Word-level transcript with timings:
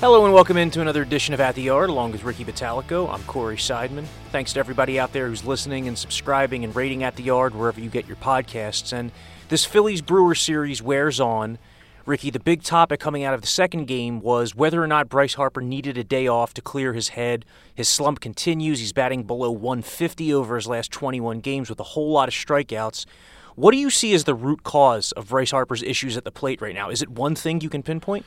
Hello 0.00 0.26
and 0.26 0.34
welcome 0.34 0.58
into 0.58 0.82
another 0.82 1.00
edition 1.00 1.32
of 1.32 1.40
At 1.40 1.54
the 1.54 1.62
Yard, 1.62 1.88
along 1.88 2.12
with 2.12 2.22
Ricky 2.22 2.44
Bottalico. 2.44 3.10
I'm 3.10 3.22
Corey 3.22 3.56
Seidman. 3.56 4.04
Thanks 4.30 4.52
to 4.52 4.60
everybody 4.60 5.00
out 5.00 5.14
there 5.14 5.28
who's 5.28 5.42
listening 5.42 5.88
and 5.88 5.96
subscribing 5.96 6.64
and 6.64 6.76
rating 6.76 7.02
At 7.02 7.16
the 7.16 7.22
Yard 7.22 7.54
wherever 7.54 7.80
you 7.80 7.88
get 7.88 8.06
your 8.06 8.18
podcasts. 8.18 8.92
And 8.92 9.10
this 9.48 9.64
Phillies 9.64 10.02
Brewer 10.02 10.34
series 10.34 10.82
wears 10.82 11.18
on. 11.18 11.56
Ricky, 12.04 12.28
the 12.28 12.38
big 12.38 12.62
topic 12.62 13.00
coming 13.00 13.24
out 13.24 13.32
of 13.32 13.40
the 13.40 13.46
second 13.46 13.86
game 13.86 14.20
was 14.20 14.54
whether 14.54 14.84
or 14.84 14.86
not 14.86 15.08
Bryce 15.08 15.32
Harper 15.32 15.62
needed 15.62 15.96
a 15.96 16.04
day 16.04 16.26
off 16.26 16.52
to 16.54 16.60
clear 16.60 16.92
his 16.92 17.08
head. 17.08 17.46
His 17.74 17.88
slump 17.88 18.20
continues. 18.20 18.80
He's 18.80 18.92
batting 18.92 19.22
below 19.22 19.50
150 19.50 20.34
over 20.34 20.56
his 20.56 20.66
last 20.66 20.92
21 20.92 21.40
games 21.40 21.70
with 21.70 21.80
a 21.80 21.84
whole 21.84 22.10
lot 22.10 22.28
of 22.28 22.34
strikeouts. 22.34 23.06
What 23.54 23.72
do 23.72 23.78
you 23.78 23.88
see 23.88 24.12
as 24.12 24.24
the 24.24 24.34
root 24.34 24.62
cause 24.62 25.12
of 25.12 25.30
Bryce 25.30 25.52
Harper's 25.52 25.82
issues 25.82 26.18
at 26.18 26.24
the 26.24 26.30
plate 26.30 26.60
right 26.60 26.74
now? 26.74 26.90
Is 26.90 27.00
it 27.00 27.08
one 27.08 27.34
thing 27.34 27.62
you 27.62 27.70
can 27.70 27.82
pinpoint? 27.82 28.26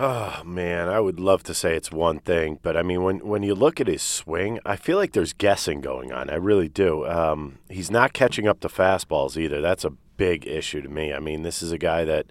Oh 0.00 0.44
man, 0.44 0.88
I 0.88 1.00
would 1.00 1.18
love 1.18 1.42
to 1.42 1.52
say 1.54 1.74
it's 1.74 1.90
one 1.90 2.20
thing, 2.20 2.60
but 2.62 2.76
I 2.76 2.82
mean, 2.82 3.02
when 3.02 3.18
when 3.26 3.42
you 3.42 3.52
look 3.52 3.80
at 3.80 3.88
his 3.88 4.00
swing, 4.00 4.60
I 4.64 4.76
feel 4.76 4.96
like 4.96 5.12
there's 5.12 5.32
guessing 5.32 5.80
going 5.80 6.12
on. 6.12 6.30
I 6.30 6.36
really 6.36 6.68
do. 6.68 7.04
Um, 7.04 7.58
he's 7.68 7.90
not 7.90 8.12
catching 8.12 8.46
up 8.46 8.60
to 8.60 8.68
fastballs 8.68 9.36
either. 9.36 9.60
That's 9.60 9.84
a 9.84 9.90
big 10.16 10.46
issue 10.46 10.82
to 10.82 10.88
me. 10.88 11.12
I 11.12 11.18
mean, 11.18 11.42
this 11.42 11.64
is 11.64 11.72
a 11.72 11.78
guy 11.78 12.04
that 12.04 12.26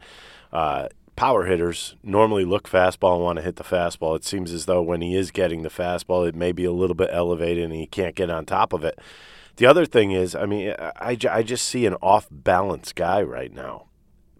uh, 0.54 0.88
power 1.18 1.44
hitters 1.44 1.98
normally 2.04 2.46
look 2.46 2.70
fastball 2.70 3.16
and 3.16 3.24
want 3.26 3.36
to 3.40 3.44
hit 3.44 3.58
the 3.58 3.66
fastball. 3.66 4.16
It 4.16 4.24
seems 4.24 4.54
as 4.54 4.66
though 4.66 4.82
when 4.82 5.02
he 5.02 5.18
is 5.18 5.30
getting 5.32 5.64
the 5.64 5.70
fastball, 5.70 6.26
it 6.26 6.36
may 6.36 6.54
be 6.54 6.64
a 6.64 6.72
little 6.72 6.96
bit 6.96 7.10
elevated 7.12 7.66
and 7.66 7.74
he 7.74 7.86
can't 7.86 8.16
get 8.16 8.30
on 8.30 8.46
top 8.46 8.72
of 8.72 8.86
it. 8.86 8.98
The 9.58 9.66
other 9.66 9.86
thing 9.86 10.12
is, 10.12 10.36
I 10.36 10.46
mean, 10.46 10.74
I, 10.80 11.18
I 11.30 11.44
just 11.44 11.68
see 11.68 11.86
an 11.86 11.96
off 12.02 12.28
balance 12.32 12.94
guy 12.94 13.22
right 13.24 13.54
now 13.54 13.88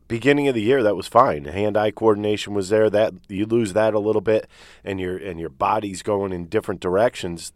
beginning 0.08 0.48
of 0.48 0.56
the 0.56 0.62
year 0.62 0.84
that 0.84 0.96
was 0.96 1.08
fine. 1.08 1.46
Hand-eye 1.46 1.92
coordination 1.92 2.54
was 2.54 2.70
there. 2.70 2.90
That 2.90 3.14
you 3.28 3.46
lose 3.46 3.74
that 3.74 3.94
a 3.94 4.00
little 4.00 4.22
bit, 4.22 4.48
and 4.84 5.00
your 5.00 5.18
and 5.18 5.40
your 5.40 5.50
body's 5.50 6.02
going 6.02 6.32
in 6.32 6.46
different 6.46 6.82
directions. 6.82 7.54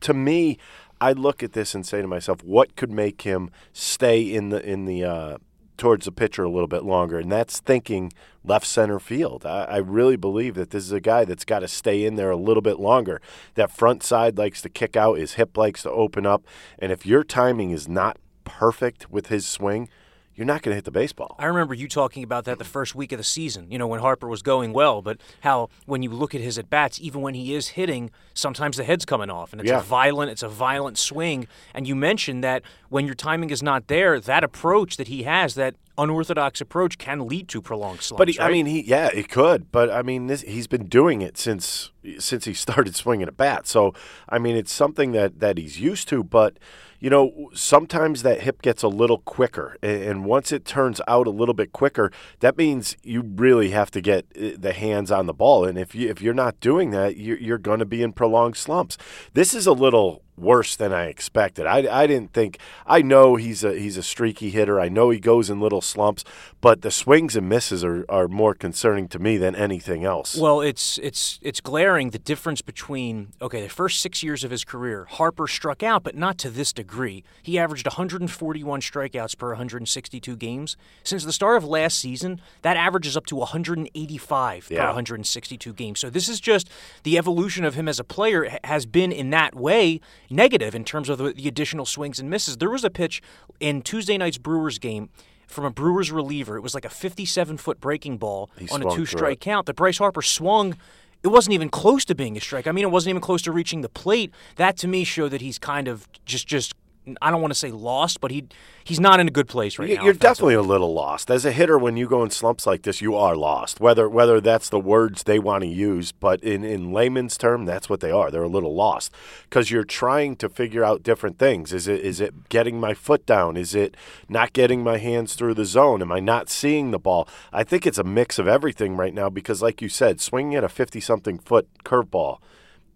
To 0.00 0.14
me, 0.14 0.58
I 1.00 1.12
look 1.12 1.42
at 1.42 1.52
this 1.52 1.74
and 1.74 1.86
say 1.86 2.02
to 2.02 2.08
myself, 2.08 2.42
what 2.42 2.76
could 2.76 2.90
make 2.90 3.22
him 3.22 3.50
stay 3.72 4.22
in 4.22 4.50
the 4.50 4.62
in 4.64 4.84
the 4.84 5.04
uh, 5.04 5.38
towards 5.76 6.04
the 6.04 6.12
pitcher 6.12 6.44
a 6.44 6.50
little 6.50 6.68
bit 6.68 6.84
longer, 6.84 7.18
and 7.18 7.30
that's 7.30 7.60
thinking 7.60 8.12
left 8.44 8.66
center 8.66 8.98
field. 8.98 9.44
I, 9.44 9.64
I, 9.64 9.76
really 9.78 10.16
believe 10.16 10.54
that 10.54 10.70
this 10.70 10.84
is 10.84 10.92
a 10.92 11.00
guy 11.00 11.24
that's 11.24 11.44
got 11.44 11.60
to 11.60 11.68
stay 11.68 12.04
in 12.04 12.14
there 12.16 12.30
a 12.30 12.36
little 12.36 12.60
bit 12.60 12.78
longer. 12.78 13.20
That 13.54 13.70
front 13.70 14.02
side 14.02 14.38
likes 14.38 14.62
to 14.62 14.68
kick 14.68 14.96
out, 14.96 15.18
his 15.18 15.34
hip 15.34 15.56
likes 15.56 15.82
to 15.82 15.90
open 15.90 16.26
up, 16.26 16.44
and 16.78 16.92
if 16.92 17.06
your 17.06 17.24
timing 17.24 17.70
is 17.70 17.88
not 17.88 18.18
perfect 18.44 19.10
with 19.10 19.28
his 19.28 19.46
swing, 19.46 19.88
you're 20.36 20.46
not 20.46 20.62
going 20.62 20.72
to 20.72 20.76
hit 20.76 20.84
the 20.84 20.90
baseball. 20.90 21.36
I 21.38 21.46
remember 21.46 21.74
you 21.74 21.88
talking 21.88 22.24
about 22.24 22.44
that 22.44 22.58
the 22.58 22.64
first 22.64 22.94
week 22.94 23.12
of 23.12 23.18
the 23.18 23.24
season, 23.24 23.70
you 23.70 23.78
know, 23.78 23.86
when 23.86 24.00
Harper 24.00 24.28
was 24.28 24.42
going 24.42 24.72
well, 24.72 25.02
but 25.02 25.20
how 25.40 25.68
when 25.86 26.02
you 26.02 26.10
look 26.10 26.34
at 26.34 26.40
his 26.40 26.58
at 26.58 26.68
bats, 26.68 27.00
even 27.00 27.20
when 27.20 27.34
he 27.34 27.54
is 27.54 27.68
hitting, 27.68 28.10
sometimes 28.34 28.76
the 28.76 28.84
head's 28.84 29.04
coming 29.04 29.30
off 29.30 29.52
and 29.52 29.60
it's 29.60 29.70
yeah. 29.70 29.78
a 29.78 29.82
violent 29.82 30.30
it's 30.30 30.42
a 30.42 30.48
violent 30.48 30.98
swing. 30.98 31.46
And 31.72 31.86
you 31.86 31.94
mentioned 31.94 32.42
that 32.42 32.62
when 32.88 33.06
your 33.06 33.14
timing 33.14 33.50
is 33.50 33.62
not 33.62 33.86
there, 33.86 34.18
that 34.20 34.44
approach 34.44 34.96
that 34.96 35.08
he 35.08 35.22
has, 35.22 35.54
that 35.54 35.76
unorthodox 35.96 36.60
approach 36.60 36.98
can 36.98 37.26
lead 37.26 37.48
to 37.48 37.62
prolonged 37.62 38.00
slumps. 38.00 38.18
But 38.18 38.28
he, 38.28 38.38
right? 38.38 38.50
I 38.50 38.52
mean, 38.52 38.66
he 38.66 38.82
yeah, 38.82 39.10
it 39.12 39.28
could. 39.28 39.70
But 39.70 39.90
I 39.90 40.02
mean, 40.02 40.26
this, 40.26 40.42
he's 40.42 40.66
been 40.66 40.86
doing 40.86 41.22
it 41.22 41.38
since 41.38 41.90
since 42.18 42.44
he 42.44 42.54
started 42.64 42.96
swinging 42.96 43.28
a 43.28 43.32
bat. 43.32 43.66
So 43.66 43.94
I 44.28 44.38
mean, 44.38 44.56
it's 44.56 44.72
something 44.72 45.12
that 45.12 45.40
that 45.40 45.58
he's 45.58 45.80
used 45.80 46.08
to. 46.08 46.24
But 46.24 46.58
you 47.04 47.10
know, 47.10 47.50
sometimes 47.52 48.22
that 48.22 48.40
hip 48.40 48.62
gets 48.62 48.82
a 48.82 48.88
little 48.88 49.18
quicker, 49.18 49.76
and 49.82 50.24
once 50.24 50.50
it 50.52 50.64
turns 50.64 51.02
out 51.06 51.26
a 51.26 51.30
little 51.30 51.52
bit 51.52 51.70
quicker, 51.70 52.10
that 52.40 52.56
means 52.56 52.96
you 53.02 53.20
really 53.20 53.72
have 53.72 53.90
to 53.90 54.00
get 54.00 54.24
uh, 54.34 54.52
the 54.58 54.72
hands 54.72 55.10
on 55.10 55.26
the 55.26 55.34
ball. 55.34 55.66
And 55.66 55.76
if 55.76 55.94
you 55.94 56.08
if 56.08 56.22
you're 56.22 56.32
not 56.32 56.60
doing 56.60 56.92
that, 56.92 57.18
you're, 57.18 57.36
you're 57.36 57.58
going 57.58 57.80
to 57.80 57.84
be 57.84 58.02
in 58.02 58.14
prolonged 58.14 58.56
slumps. 58.56 58.96
This 59.34 59.52
is 59.52 59.66
a 59.66 59.72
little 59.74 60.23
worse 60.36 60.76
than 60.76 60.92
I 60.92 61.06
expected. 61.06 61.66
I, 61.66 62.02
I 62.02 62.06
didn't 62.06 62.32
think 62.32 62.58
I 62.86 63.02
know 63.02 63.36
he's 63.36 63.62
a 63.64 63.74
he's 63.74 63.96
a 63.96 64.02
streaky 64.02 64.50
hitter. 64.50 64.80
I 64.80 64.88
know 64.88 65.10
he 65.10 65.20
goes 65.20 65.50
in 65.50 65.60
little 65.60 65.80
slumps, 65.80 66.24
but 66.60 66.82
the 66.82 66.90
swings 66.90 67.36
and 67.36 67.48
misses 67.48 67.84
are, 67.84 68.04
are 68.08 68.28
more 68.28 68.54
concerning 68.54 69.08
to 69.08 69.18
me 69.18 69.36
than 69.36 69.54
anything 69.54 70.04
else. 70.04 70.36
Well, 70.36 70.60
it's 70.60 70.98
it's 70.98 71.38
it's 71.42 71.60
glaring 71.60 72.10
the 72.10 72.18
difference 72.18 72.62
between 72.62 73.32
okay, 73.40 73.62
the 73.62 73.68
first 73.68 74.00
6 74.00 74.22
years 74.22 74.44
of 74.44 74.50
his 74.50 74.64
career, 74.64 75.06
Harper 75.08 75.46
struck 75.46 75.82
out 75.82 76.02
but 76.02 76.16
not 76.16 76.38
to 76.38 76.50
this 76.50 76.72
degree. 76.72 77.24
He 77.42 77.58
averaged 77.58 77.86
141 77.86 78.80
strikeouts 78.80 79.38
per 79.38 79.48
162 79.48 80.36
games. 80.36 80.76
Since 81.02 81.24
the 81.24 81.32
start 81.32 81.56
of 81.56 81.64
last 81.64 81.98
season, 81.98 82.40
that 82.62 82.76
average 82.76 83.06
is 83.06 83.16
up 83.16 83.26
to 83.26 83.36
185 83.36 84.68
yeah. 84.70 84.80
per 84.80 84.86
162 84.86 85.72
games. 85.72 86.00
So 86.00 86.10
this 86.10 86.28
is 86.28 86.40
just 86.40 86.68
the 87.04 87.18
evolution 87.18 87.64
of 87.64 87.74
him 87.74 87.88
as 87.88 88.00
a 88.00 88.04
player 88.04 88.58
has 88.64 88.86
been 88.86 89.12
in 89.12 89.30
that 89.30 89.54
way 89.54 90.00
negative 90.30 90.74
in 90.74 90.84
terms 90.84 91.08
of 91.08 91.18
the, 91.18 91.32
the 91.32 91.48
additional 91.48 91.86
swings 91.86 92.18
and 92.18 92.30
misses. 92.30 92.56
There 92.56 92.70
was 92.70 92.84
a 92.84 92.90
pitch 92.90 93.22
in 93.60 93.82
Tuesday 93.82 94.18
night's 94.18 94.38
Brewers 94.38 94.78
game 94.78 95.10
from 95.46 95.64
a 95.64 95.70
Brewers 95.70 96.10
reliever. 96.10 96.56
It 96.56 96.62
was 96.62 96.74
like 96.74 96.84
a 96.84 96.90
57 96.90 97.56
foot 97.58 97.80
breaking 97.80 98.18
ball 98.18 98.50
he 98.58 98.68
on 98.68 98.82
a 98.82 98.90
two 98.90 99.06
strike 99.06 99.40
count 99.40 99.66
that 99.66 99.76
Bryce 99.76 99.98
Harper 99.98 100.22
swung. 100.22 100.76
It 101.22 101.28
wasn't 101.28 101.54
even 101.54 101.70
close 101.70 102.04
to 102.06 102.14
being 102.14 102.36
a 102.36 102.40
strike. 102.40 102.66
I 102.66 102.72
mean, 102.72 102.84
it 102.84 102.90
wasn't 102.90 103.10
even 103.10 103.22
close 103.22 103.40
to 103.42 103.52
reaching 103.52 103.80
the 103.80 103.88
plate. 103.88 104.32
That 104.56 104.76
to 104.78 104.88
me 104.88 105.04
showed 105.04 105.30
that 105.30 105.40
he's 105.40 105.58
kind 105.58 105.88
of 105.88 106.08
just 106.26 106.46
just 106.46 106.74
I 107.20 107.30
don't 107.30 107.40
want 107.42 107.52
to 107.52 107.58
say 107.58 107.70
lost, 107.70 108.20
but 108.20 108.30
he 108.30 108.46
he's 108.82 109.00
not 109.00 109.20
in 109.20 109.28
a 109.28 109.30
good 109.30 109.48
place 109.48 109.78
right 109.78 109.88
You're 109.88 109.98
now. 109.98 110.04
You're 110.04 110.14
definitely 110.14 110.54
a 110.54 110.62
little 110.62 110.92
lost 110.94 111.30
as 111.30 111.44
a 111.44 111.52
hitter 111.52 111.78
when 111.78 111.96
you 111.96 112.08
go 112.08 112.22
in 112.22 112.30
slumps 112.30 112.66
like 112.66 112.82
this. 112.82 113.02
You 113.02 113.14
are 113.14 113.36
lost. 113.36 113.80
Whether 113.80 114.08
whether 114.08 114.40
that's 114.40 114.68
the 114.70 114.80
words 114.80 115.24
they 115.24 115.38
want 115.38 115.62
to 115.62 115.68
use, 115.68 116.12
but 116.12 116.42
in 116.42 116.64
in 116.64 116.92
layman's 116.92 117.36
term, 117.36 117.66
that's 117.66 117.90
what 117.90 118.00
they 118.00 118.10
are. 118.10 118.30
They're 118.30 118.42
a 118.42 118.48
little 118.48 118.74
lost 118.74 119.12
because 119.44 119.70
you're 119.70 119.84
trying 119.84 120.36
to 120.36 120.48
figure 120.48 120.82
out 120.84 121.02
different 121.02 121.38
things. 121.38 121.72
Is 121.72 121.86
it 121.88 122.00
is 122.00 122.20
it 122.20 122.48
getting 122.48 122.80
my 122.80 122.94
foot 122.94 123.26
down? 123.26 123.56
Is 123.56 123.74
it 123.74 123.96
not 124.28 124.52
getting 124.52 124.82
my 124.82 124.98
hands 124.98 125.34
through 125.34 125.54
the 125.54 125.66
zone? 125.66 126.00
Am 126.00 126.12
I 126.12 126.20
not 126.20 126.48
seeing 126.48 126.90
the 126.90 126.98
ball? 126.98 127.28
I 127.52 127.64
think 127.64 127.86
it's 127.86 127.98
a 127.98 128.04
mix 128.04 128.38
of 128.38 128.48
everything 128.48 128.96
right 128.96 129.14
now 129.14 129.28
because, 129.28 129.60
like 129.60 129.82
you 129.82 129.88
said, 129.88 130.20
swinging 130.20 130.54
at 130.54 130.64
a 130.64 130.68
fifty 130.68 131.00
something 131.00 131.38
foot 131.38 131.68
curveball 131.84 132.38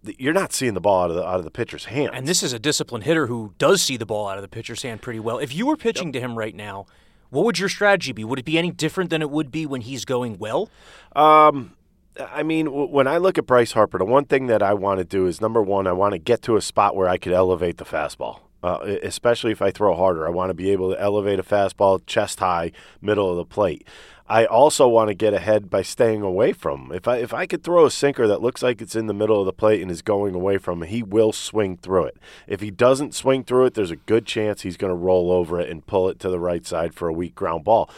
you're 0.03 0.33
not 0.33 0.53
seeing 0.53 0.73
the 0.73 0.81
ball 0.81 1.03
out 1.03 1.09
of 1.09 1.15
the 1.15 1.25
out 1.25 1.39
of 1.39 1.43
the 1.43 1.51
pitcher's 1.51 1.85
hand. 1.85 2.11
And 2.13 2.27
this 2.27 2.43
is 2.43 2.53
a 2.53 2.59
disciplined 2.59 3.03
hitter 3.03 3.27
who 3.27 3.53
does 3.57 3.81
see 3.81 3.97
the 3.97 4.05
ball 4.05 4.27
out 4.27 4.37
of 4.37 4.41
the 4.41 4.47
pitcher's 4.47 4.81
hand 4.81 5.01
pretty 5.01 5.19
well. 5.19 5.39
If 5.39 5.53
you 5.53 5.65
were 5.65 5.77
pitching 5.77 6.07
yep. 6.07 6.13
to 6.13 6.19
him 6.19 6.37
right 6.37 6.55
now, 6.55 6.85
what 7.29 7.45
would 7.45 7.59
your 7.59 7.69
strategy 7.69 8.11
be? 8.11 8.23
Would 8.23 8.39
it 8.39 8.45
be 8.45 8.57
any 8.57 8.71
different 8.71 9.09
than 9.09 9.21
it 9.21 9.29
would 9.29 9.51
be 9.51 9.65
when 9.65 9.81
he's 9.81 10.05
going 10.05 10.37
well? 10.37 10.69
Um, 11.15 11.75
I 12.19 12.43
mean, 12.43 12.67
when 12.67 13.07
I 13.07 13.17
look 13.17 13.37
at 13.37 13.45
Bryce 13.45 13.71
Harper, 13.71 13.97
the 13.97 14.05
one 14.05 14.25
thing 14.25 14.47
that 14.47 14.63
I 14.63 14.73
want 14.73 14.99
to 14.99 15.05
do 15.05 15.27
is 15.27 15.39
number 15.39 15.61
one, 15.61 15.87
I 15.87 15.93
want 15.93 16.13
to 16.13 16.19
get 16.19 16.41
to 16.43 16.55
a 16.55 16.61
spot 16.61 16.95
where 16.95 17.07
I 17.07 17.17
could 17.17 17.33
elevate 17.33 17.77
the 17.77 17.85
fastball. 17.85 18.39
Uh, 18.61 18.97
especially 19.03 19.53
if 19.53 19.61
I 19.61 19.71
throw 19.71 19.95
harder, 19.95 20.27
I 20.27 20.31
want 20.31 20.49
to 20.49 20.53
be 20.53 20.69
able 20.71 20.91
to 20.91 20.99
elevate 20.99 21.39
a 21.39 21.43
fastball 21.43 22.05
chest 22.05 22.41
high, 22.41 22.73
middle 23.01 23.29
of 23.29 23.37
the 23.37 23.45
plate. 23.45 23.87
I 24.29 24.45
also 24.45 24.87
want 24.87 25.07
to 25.07 25.15
get 25.15 25.33
ahead 25.33 25.71
by 25.71 25.81
staying 25.81 26.21
away 26.21 26.53
from 26.53 26.85
him. 26.85 26.91
If 26.91 27.07
I 27.07 27.17
if 27.17 27.33
I 27.33 27.47
could 27.47 27.63
throw 27.63 27.85
a 27.85 27.91
sinker 27.91 28.27
that 28.27 28.41
looks 28.41 28.61
like 28.61 28.79
it's 28.79 28.95
in 28.95 29.07
the 29.07 29.13
middle 29.13 29.39
of 29.39 29.47
the 29.47 29.53
plate 29.53 29.81
and 29.81 29.89
is 29.89 30.03
going 30.03 30.35
away 30.35 30.59
from 30.59 30.83
him, 30.83 30.89
he 30.89 31.01
will 31.01 31.33
swing 31.33 31.77
through 31.77 32.05
it. 32.05 32.17
If 32.47 32.61
he 32.61 32.69
doesn't 32.69 33.15
swing 33.15 33.43
through 33.43 33.65
it, 33.65 33.73
there's 33.73 33.89
a 33.89 33.95
good 33.95 34.27
chance 34.27 34.61
he's 34.61 34.77
going 34.77 34.91
to 34.91 34.95
roll 34.95 35.31
over 35.31 35.59
it 35.59 35.69
and 35.69 35.85
pull 35.85 36.09
it 36.09 36.19
to 36.19 36.29
the 36.29 36.39
right 36.39 36.65
side 36.65 36.93
for 36.93 37.07
a 37.07 37.13
weak 37.13 37.33
ground 37.33 37.63
ball. 37.63 37.89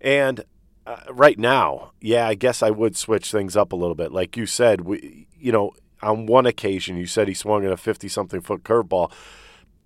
And 0.00 0.44
uh, 0.86 1.00
right 1.10 1.38
now, 1.38 1.90
yeah, 2.00 2.28
I 2.28 2.34
guess 2.34 2.62
I 2.62 2.70
would 2.70 2.96
switch 2.96 3.32
things 3.32 3.56
up 3.56 3.72
a 3.72 3.76
little 3.76 3.96
bit. 3.96 4.12
Like 4.12 4.36
you 4.36 4.46
said, 4.46 4.82
we 4.82 5.26
you 5.40 5.50
know, 5.50 5.72
on 6.02 6.26
one 6.26 6.46
occasion 6.46 6.96
you 6.98 7.06
said 7.06 7.26
he 7.26 7.34
swung 7.34 7.64
at 7.64 7.72
a 7.72 7.76
50 7.76 8.06
something 8.06 8.40
foot 8.40 8.62
curveball 8.62 9.10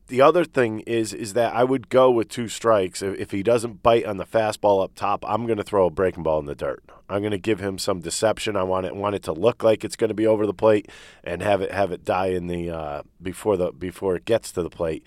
the 0.09 0.21
other 0.21 0.45
thing 0.45 0.81
is 0.81 1.13
is 1.13 1.33
that 1.33 1.55
I 1.55 1.65
would 1.65 1.89
go 1.89 2.11
with 2.11 2.29
two 2.29 2.49
strikes. 2.49 3.03
If, 3.03 3.19
if 3.19 3.31
he 3.31 3.43
doesn't 3.43 3.83
bite 3.83 4.05
on 4.05 4.19
the 4.19 4.27
fastball 4.27 4.85
up 4.85 4.95
top, 4.95 5.25
I'm 5.27 5.47
going 5.47 5.59
to 5.59 5.65
throw 5.65 5.87
a 5.87 5.91
breaking 5.91 6.23
ball 6.23 6.39
in 6.39 6.47
the 6.47 6.55
dirt. 6.55 6.83
I'm 7.09 7.21
going 7.21 7.33
to 7.33 7.39
give 7.39 7.61
him 7.61 7.79
some 7.79 8.01
deception. 8.01 8.57
I 8.57 8.63
want 8.63 8.87
it 8.87 8.95
want 8.95 9.15
it 9.15 9.23
to 9.25 9.33
look 9.33 9.63
like 9.63 9.85
it's 9.85 9.97
going 9.97 10.09
to 10.09 10.15
be 10.15 10.27
over 10.27 10.47
the 10.47 10.55
plate 10.55 10.89
and 11.23 11.43
have 11.43 11.61
it 11.61 11.73
have 11.73 11.93
it 11.93 12.05
die 12.05 12.29
in 12.29 12.47
the 12.49 12.71
uh, 12.71 13.03
before 13.23 13.57
the 13.57 13.73
before 13.73 14.17
it 14.17 14.25
gets 14.25 14.53
to 14.53 14.63
the 14.63 14.71
plate. 14.71 15.07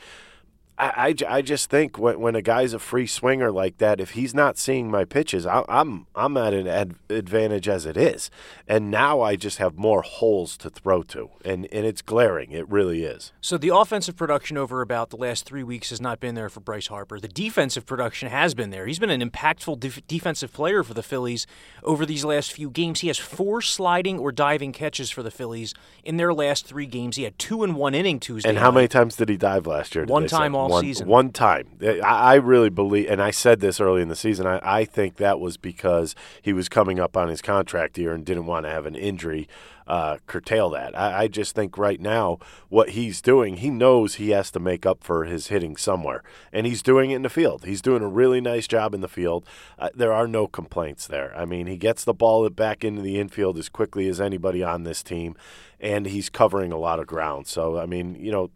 I, 0.79 1.15
I, 1.27 1.37
I 1.37 1.41
just 1.41 1.69
think 1.69 1.97
when, 1.97 2.19
when 2.19 2.35
a 2.35 2.41
guy's 2.41 2.73
a 2.73 2.79
free 2.79 3.07
swinger 3.07 3.51
like 3.51 3.77
that, 3.77 3.99
if 3.99 4.11
he's 4.11 4.35
not 4.35 4.57
seeing 4.57 4.91
my 4.91 5.05
pitches, 5.05 5.45
I, 5.45 5.63
I'm 5.67 6.05
I'm 6.15 6.37
at 6.37 6.53
an 6.53 6.67
ad, 6.67 6.95
advantage 7.09 7.67
as 7.67 7.85
it 7.85 7.97
is, 7.97 8.29
and 8.67 8.91
now 8.91 9.21
I 9.21 9.35
just 9.35 9.57
have 9.57 9.77
more 9.77 10.03
holes 10.03 10.55
to 10.57 10.69
throw 10.69 11.01
to, 11.03 11.31
and 11.43 11.67
and 11.71 11.85
it's 11.85 12.01
glaring. 12.01 12.51
It 12.51 12.69
really 12.69 13.03
is. 13.03 13.31
So 13.41 13.57
the 13.57 13.75
offensive 13.75 14.15
production 14.15 14.57
over 14.57 14.81
about 14.81 15.09
the 15.09 15.17
last 15.17 15.45
three 15.45 15.63
weeks 15.63 15.89
has 15.89 15.99
not 15.99 16.19
been 16.19 16.35
there 16.35 16.49
for 16.49 16.59
Bryce 16.59 16.87
Harper. 16.87 17.19
The 17.19 17.27
defensive 17.27 17.85
production 17.85 18.29
has 18.29 18.53
been 18.53 18.69
there. 18.69 18.85
He's 18.85 18.99
been 18.99 19.09
an 19.09 19.27
impactful 19.27 19.79
def- 19.79 20.05
defensive 20.07 20.53
player 20.53 20.83
for 20.83 20.93
the 20.93 21.03
Phillies 21.03 21.47
over 21.83 22.05
these 22.05 22.23
last 22.23 22.51
few 22.51 22.69
games. 22.69 23.01
He 23.01 23.07
has 23.07 23.17
four 23.17 23.61
sliding 23.61 24.19
or 24.19 24.31
diving 24.31 24.73
catches 24.73 25.09
for 25.09 25.23
the 25.23 25.31
Phillies 25.31 25.73
in 26.03 26.17
their 26.17 26.33
last 26.33 26.67
three 26.67 26.85
games. 26.85 27.15
He 27.15 27.23
had 27.23 27.39
two 27.39 27.63
in 27.63 27.73
one 27.73 27.95
inning 27.95 28.19
Tuesday. 28.19 28.49
And 28.49 28.59
how 28.59 28.69
night. 28.69 28.75
many 28.75 28.87
times 28.89 29.15
did 29.15 29.29
he 29.29 29.37
dive 29.37 29.65
last 29.65 29.95
year? 29.95 30.05
One 30.05 30.27
time 30.27 30.55
all 30.55 30.66
one, 30.69 30.83
season. 30.83 31.07
One 31.07 31.31
time. 31.31 31.67
I, 31.81 31.99
I 32.01 32.35
really 32.35 32.69
believe, 32.69 33.09
and 33.09 33.21
I 33.21 33.31
said 33.31 33.59
this 33.59 33.79
early 33.79 34.01
in 34.01 34.07
the 34.07 34.15
season. 34.15 34.45
I, 34.47 34.59
I 34.63 34.85
think 34.85 35.17
that 35.17 35.39
was 35.39 35.57
because 35.57 36.15
he 36.41 36.53
was 36.53 36.69
coming 36.69 36.99
up 36.99 37.15
on 37.17 37.29
his 37.29 37.41
contract 37.41 37.97
year 37.97 38.13
and 38.13 38.25
didn't 38.25 38.45
want 38.45 38.65
to 38.65 38.69
have 38.69 38.85
an 38.85 38.95
injury 38.95 39.47
uh, 39.87 40.17
curtail 40.27 40.69
that. 40.71 40.97
I, 40.97 41.23
I 41.23 41.27
just 41.27 41.55
think 41.55 41.77
right 41.77 41.99
now 41.99 42.39
what 42.69 42.89
he's 42.89 43.21
doing, 43.21 43.57
he 43.57 43.69
knows 43.69 44.15
he 44.15 44.31
has 44.31 44.51
to 44.51 44.59
make 44.59 44.85
up 44.85 45.03
for 45.03 45.23
his 45.23 45.47
hitting 45.47 45.77
somewhere, 45.77 46.23
and 46.51 46.67
he's 46.67 46.83
doing 46.83 47.11
it 47.11 47.15
in 47.15 47.21
the 47.21 47.29
field. 47.29 47.65
He's 47.65 47.81
doing 47.81 48.03
a 48.03 48.07
really 48.07 48.41
nice 48.41 48.67
job 48.67 48.93
in 48.93 49.01
the 49.01 49.07
field. 49.07 49.45
Uh, 49.79 49.89
there 49.95 50.13
are 50.13 50.27
no 50.27 50.47
complaints 50.47 51.07
there. 51.07 51.35
I 51.35 51.45
mean, 51.45 51.67
he 51.67 51.77
gets 51.77 52.03
the 52.03 52.13
ball 52.13 52.47
back 52.49 52.83
into 52.83 53.01
the 53.01 53.19
infield 53.19 53.57
as 53.57 53.69
quickly 53.69 54.07
as 54.07 54.19
anybody 54.19 54.61
on 54.61 54.83
this 54.83 55.01
team, 55.01 55.35
and 55.79 56.05
he's 56.05 56.29
covering 56.29 56.71
a 56.71 56.77
lot 56.77 56.99
of 56.99 57.07
ground. 57.07 57.47
So 57.47 57.79
I 57.79 57.85
mean, 57.85 58.15
you 58.15 58.31
know 58.31 58.51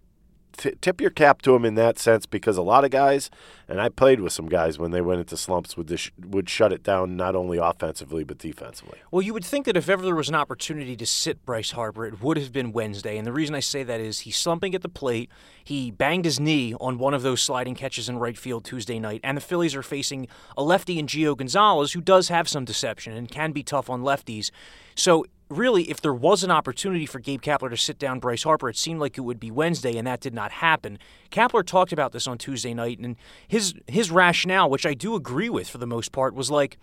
t- 0.61 0.75
tip 0.79 1.01
your 1.01 1.09
cap 1.09 1.41
to 1.41 1.55
him 1.55 1.65
in 1.65 1.75
that 1.75 1.97
sense 1.97 2.25
because 2.25 2.55
a 2.55 2.61
lot 2.61 2.85
of 2.85 2.91
guys, 2.91 3.29
and 3.67 3.81
I 3.81 3.89
played 3.89 4.19
with 4.19 4.31
some 4.31 4.47
guys 4.47 4.77
when 4.77 4.91
they 4.91 5.01
went 5.01 5.19
into 5.19 5.35
slumps, 5.35 5.75
would 5.75 5.87
this, 5.87 6.11
would 6.19 6.49
shut 6.49 6.71
it 6.71 6.83
down 6.83 7.17
not 7.17 7.35
only 7.35 7.57
offensively 7.57 8.23
but 8.23 8.37
defensively. 8.37 8.99
Well, 9.09 9.21
you 9.21 9.33
would 9.33 9.43
think 9.43 9.65
that 9.65 9.75
if 9.75 9.89
ever 9.89 10.03
there 10.03 10.15
was 10.15 10.29
an 10.29 10.35
opportunity 10.35 10.95
to 10.95 11.05
sit 11.05 11.43
Bryce 11.45 11.71
Harper, 11.71 12.05
it 12.05 12.21
would 12.21 12.37
have 12.37 12.51
been 12.51 12.71
Wednesday. 12.71 13.17
And 13.17 13.25
the 13.25 13.33
reason 13.33 13.55
I 13.55 13.59
say 13.59 13.83
that 13.83 13.99
is 13.99 14.21
he's 14.21 14.37
slumping 14.37 14.75
at 14.75 14.81
the 14.81 14.89
plate. 14.89 15.31
He 15.63 15.89
banged 15.89 16.25
his 16.25 16.39
knee 16.39 16.75
on 16.79 16.97
one 16.97 17.13
of 17.13 17.23
those 17.23 17.41
sliding 17.41 17.75
catches 17.75 18.07
in 18.07 18.19
right 18.19 18.37
field 18.37 18.63
Tuesday 18.63 18.99
night. 18.99 19.21
And 19.23 19.37
the 19.37 19.41
Phillies 19.41 19.75
are 19.75 19.83
facing 19.83 20.27
a 20.55 20.63
lefty 20.63 20.99
in 20.99 21.07
Gio 21.07 21.35
Gonzalez 21.35 21.93
who 21.93 22.01
does 22.01 22.27
have 22.27 22.47
some 22.47 22.65
deception 22.65 23.13
and 23.13 23.29
can 23.29 23.51
be 23.51 23.63
tough 23.63 23.89
on 23.89 24.01
lefties. 24.01 24.51
So 24.95 25.25
really, 25.51 25.89
if 25.89 26.01
there 26.01 26.13
was 26.13 26.43
an 26.43 26.51
opportunity 26.51 27.05
for 27.05 27.19
Gabe 27.19 27.41
Kapler 27.41 27.69
to 27.69 27.77
sit 27.77 27.99
down 27.99 28.19
Bryce 28.19 28.43
Harper, 28.43 28.69
it 28.69 28.77
seemed 28.77 28.99
like 28.99 29.17
it 29.17 29.21
would 29.21 29.39
be 29.39 29.51
Wednesday, 29.51 29.97
and 29.97 30.07
that 30.07 30.21
did 30.21 30.33
not 30.33 30.51
happen. 30.51 30.97
Kapler 31.29 31.65
talked 31.65 31.91
about 31.91 32.11
this 32.11 32.27
on 32.27 32.37
Tuesday 32.37 32.73
night, 32.73 32.99
and 32.99 33.15
his 33.47 33.73
his 33.87 34.09
rationale, 34.09 34.69
which 34.69 34.85
I 34.85 34.93
do 34.93 35.15
agree 35.15 35.49
with 35.49 35.69
for 35.69 35.77
the 35.77 35.87
most 35.87 36.11
part, 36.11 36.33
was 36.33 36.49
like 36.49 36.77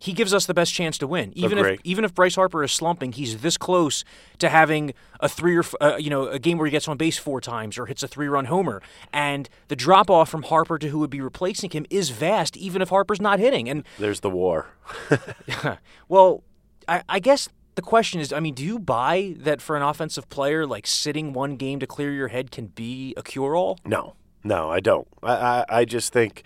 he 0.00 0.12
gives 0.12 0.32
us 0.32 0.46
the 0.46 0.54
best 0.54 0.72
chance 0.72 0.96
to 0.98 1.06
win. 1.06 1.32
Even 1.36 1.58
Agree. 1.58 1.74
if 1.74 1.80
even 1.84 2.04
if 2.04 2.14
Bryce 2.14 2.36
Harper 2.36 2.62
is 2.62 2.72
slumping, 2.72 3.12
he's 3.12 3.38
this 3.38 3.56
close 3.56 4.04
to 4.38 4.48
having 4.48 4.94
a 5.20 5.28
three 5.28 5.56
or 5.56 5.64
uh, 5.80 5.96
you 5.98 6.08
know 6.08 6.28
a 6.28 6.38
game 6.38 6.58
where 6.58 6.66
he 6.66 6.70
gets 6.70 6.86
on 6.86 6.96
base 6.96 7.18
four 7.18 7.40
times 7.40 7.78
or 7.78 7.86
hits 7.86 8.02
a 8.02 8.08
three 8.08 8.28
run 8.28 8.46
homer. 8.46 8.80
And 9.12 9.48
the 9.68 9.76
drop 9.76 10.08
off 10.08 10.28
from 10.28 10.44
Harper 10.44 10.78
to 10.78 10.88
who 10.88 11.00
would 11.00 11.10
be 11.10 11.20
replacing 11.20 11.70
him 11.70 11.84
is 11.90 12.10
vast, 12.10 12.56
even 12.56 12.80
if 12.80 12.90
Harper's 12.90 13.20
not 13.20 13.38
hitting. 13.38 13.68
And 13.68 13.84
There's 13.98 14.20
the 14.20 14.30
war. 14.30 14.68
well, 16.08 16.44
I, 16.86 17.02
I 17.08 17.18
guess 17.18 17.48
the 17.78 17.82
question 17.82 18.20
is, 18.20 18.32
I 18.32 18.40
mean, 18.40 18.54
do 18.54 18.64
you 18.64 18.80
buy 18.80 19.36
that 19.38 19.62
for 19.62 19.76
an 19.76 19.82
offensive 19.82 20.28
player, 20.28 20.66
like 20.66 20.84
sitting 20.84 21.32
one 21.32 21.54
game 21.54 21.78
to 21.78 21.86
clear 21.86 22.12
your 22.12 22.26
head 22.26 22.50
can 22.50 22.66
be 22.66 23.14
a 23.16 23.22
cure 23.22 23.54
all? 23.54 23.78
No, 23.86 24.16
no, 24.42 24.68
I 24.68 24.80
don't. 24.80 25.06
I, 25.22 25.32
I, 25.32 25.64
I 25.68 25.84
just 25.84 26.12
think 26.12 26.42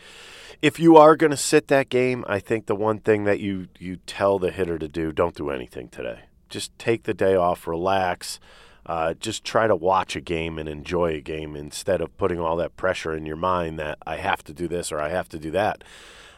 if 0.60 0.78
you 0.78 0.98
are 0.98 1.16
going 1.16 1.30
to 1.30 1.36
sit 1.38 1.68
that 1.68 1.88
game, 1.88 2.22
I 2.28 2.38
think 2.38 2.66
the 2.66 2.74
one 2.74 2.98
thing 2.98 3.24
that 3.24 3.40
you, 3.40 3.68
you 3.78 3.96
tell 4.06 4.38
the 4.38 4.50
hitter 4.50 4.78
to 4.78 4.88
do, 4.88 5.10
don't 5.10 5.34
do 5.34 5.48
anything 5.48 5.88
today. 5.88 6.24
Just 6.50 6.78
take 6.78 7.04
the 7.04 7.14
day 7.14 7.34
off, 7.34 7.66
relax. 7.66 8.38
Uh, 8.84 9.14
just 9.14 9.42
try 9.42 9.66
to 9.66 9.74
watch 9.74 10.14
a 10.14 10.20
game 10.20 10.58
and 10.58 10.68
enjoy 10.68 11.14
a 11.14 11.20
game 11.22 11.56
instead 11.56 12.02
of 12.02 12.14
putting 12.18 12.40
all 12.40 12.56
that 12.58 12.76
pressure 12.76 13.16
in 13.16 13.24
your 13.24 13.36
mind 13.36 13.78
that 13.78 13.96
I 14.06 14.16
have 14.16 14.44
to 14.44 14.52
do 14.52 14.68
this 14.68 14.92
or 14.92 15.00
I 15.00 15.08
have 15.08 15.30
to 15.30 15.38
do 15.38 15.50
that. 15.52 15.82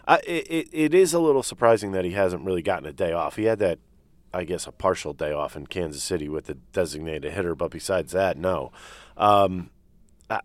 Uh, 0.07 0.19
it, 0.25 0.47
it, 0.49 0.69
it 0.73 0.95
is 0.95 1.13
a 1.13 1.19
little 1.19 1.43
surprising 1.43 1.91
that 1.93 2.05
he 2.05 2.13
hasn't 2.13 2.45
really 2.45 2.63
gotten 2.63 2.87
a 2.87 2.93
day 2.93 3.13
off. 3.13 3.35
He 3.35 3.47
had 3.47 3.59
that, 3.59 3.81
I 4.35 4.45
guess, 4.45 4.67
a 4.67 4.73
partial 4.73 5.13
day 5.13 5.33
off 5.33 5.57
in 5.57 5.67
Kansas 5.67 6.03
City 6.03 6.29
with 6.29 6.47
the 6.47 6.55
designated 6.55 7.33
hitter, 7.33 7.55
but 7.55 7.71
besides 7.71 8.13
that, 8.13 8.37
no. 8.37 8.73
Um, 9.17 9.71
I, 10.29 10.41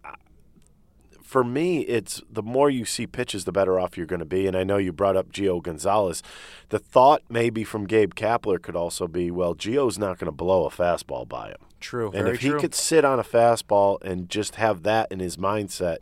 for 1.29 1.43
me, 1.43 1.81
it's 1.81 2.23
the 2.27 2.41
more 2.41 2.71
you 2.71 2.85
see 2.85 3.05
pitches, 3.05 3.45
the 3.45 3.51
better 3.51 3.79
off 3.79 3.95
you're 3.95 4.07
going 4.07 4.19
to 4.19 4.25
be. 4.25 4.47
And 4.47 4.57
I 4.57 4.63
know 4.63 4.77
you 4.77 4.91
brought 4.91 5.15
up 5.15 5.31
Gio 5.31 5.61
Gonzalez. 5.61 6.23
The 6.69 6.79
thought 6.79 7.21
maybe 7.29 7.63
from 7.63 7.85
Gabe 7.85 8.15
Kapler 8.15 8.59
could 8.59 8.75
also 8.75 9.07
be, 9.07 9.29
well, 9.29 9.53
Gio's 9.53 9.99
not 9.99 10.17
going 10.17 10.25
to 10.25 10.31
blow 10.31 10.65
a 10.65 10.71
fastball 10.71 11.29
by 11.29 11.49
him. 11.49 11.59
True. 11.79 12.11
And 12.15 12.27
if 12.27 12.41
he 12.41 12.49
true. 12.49 12.59
could 12.59 12.73
sit 12.73 13.05
on 13.05 13.19
a 13.19 13.23
fastball 13.23 14.01
and 14.01 14.27
just 14.27 14.55
have 14.55 14.81
that 14.83 15.11
in 15.11 15.19
his 15.19 15.37
mindset, 15.37 15.97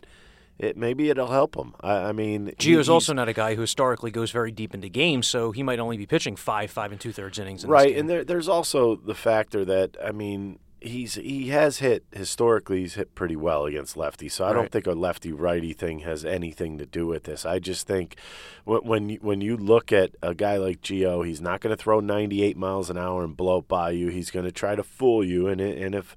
it 0.59 0.75
maybe 0.77 1.09
it'll 1.09 1.27
help 1.27 1.55
him. 1.55 1.73
I, 1.81 2.09
I 2.09 2.11
mean, 2.11 2.47
Gio's 2.57 2.63
he's- 2.65 2.89
also 2.89 3.13
not 3.13 3.29
a 3.29 3.33
guy 3.33 3.55
who 3.55 3.61
historically 3.61 4.11
goes 4.11 4.31
very 4.31 4.51
deep 4.51 4.73
into 4.73 4.89
games, 4.89 5.27
so 5.27 5.51
he 5.51 5.63
might 5.63 5.79
only 5.79 5.97
be 5.97 6.05
pitching 6.05 6.35
five, 6.35 6.71
five 6.71 6.91
and 6.91 6.99
two 6.99 7.11
thirds 7.11 7.37
innings. 7.39 7.63
In 7.63 7.69
this 7.69 7.73
right, 7.73 7.95
and 7.95 8.09
there, 8.09 8.23
there's 8.23 8.47
also 8.49 8.95
the 8.95 9.15
factor 9.15 9.63
that 9.65 9.97
I 10.03 10.11
mean, 10.11 10.59
he's 10.79 11.15
he 11.15 11.49
has 11.49 11.77
hit 11.79 12.05
historically. 12.11 12.81
He's 12.81 12.95
hit 12.95 13.13
pretty 13.15 13.35
well 13.35 13.65
against 13.65 13.95
lefties, 13.95 14.31
so 14.31 14.45
I 14.45 14.53
don't 14.53 14.71
think 14.71 14.87
a 14.87 14.93
lefty 14.93 15.31
righty 15.31 15.73
thing 15.73 15.99
has 15.99 16.25
anything 16.25 16.77
to 16.77 16.85
do 16.85 17.05
with 17.07 17.23
this. 17.23 17.45
I 17.45 17.59
just 17.59 17.87
think 17.87 18.15
when 18.63 19.09
when 19.21 19.41
you, 19.41 19.57
look 19.57 19.91
at 19.91 20.11
a 20.21 20.33
guy 20.33 20.57
like 20.57 20.81
Gio, 20.81 21.25
he's 21.25 21.41
not 21.41 21.61
going 21.61 21.75
to 21.75 21.81
throw 21.81 21.99
98 21.99 22.57
miles 22.57 22.89
an 22.89 22.97
hour 22.97 23.23
and 23.23 23.35
blow 23.35 23.61
by 23.61 23.91
you. 23.91 24.09
He's 24.09 24.31
going 24.31 24.45
to 24.45 24.51
try 24.51 24.75
to 24.75 24.83
fool 24.83 25.23
you, 25.23 25.47
and 25.47 25.59
and 25.61 25.93
if 25.95 26.15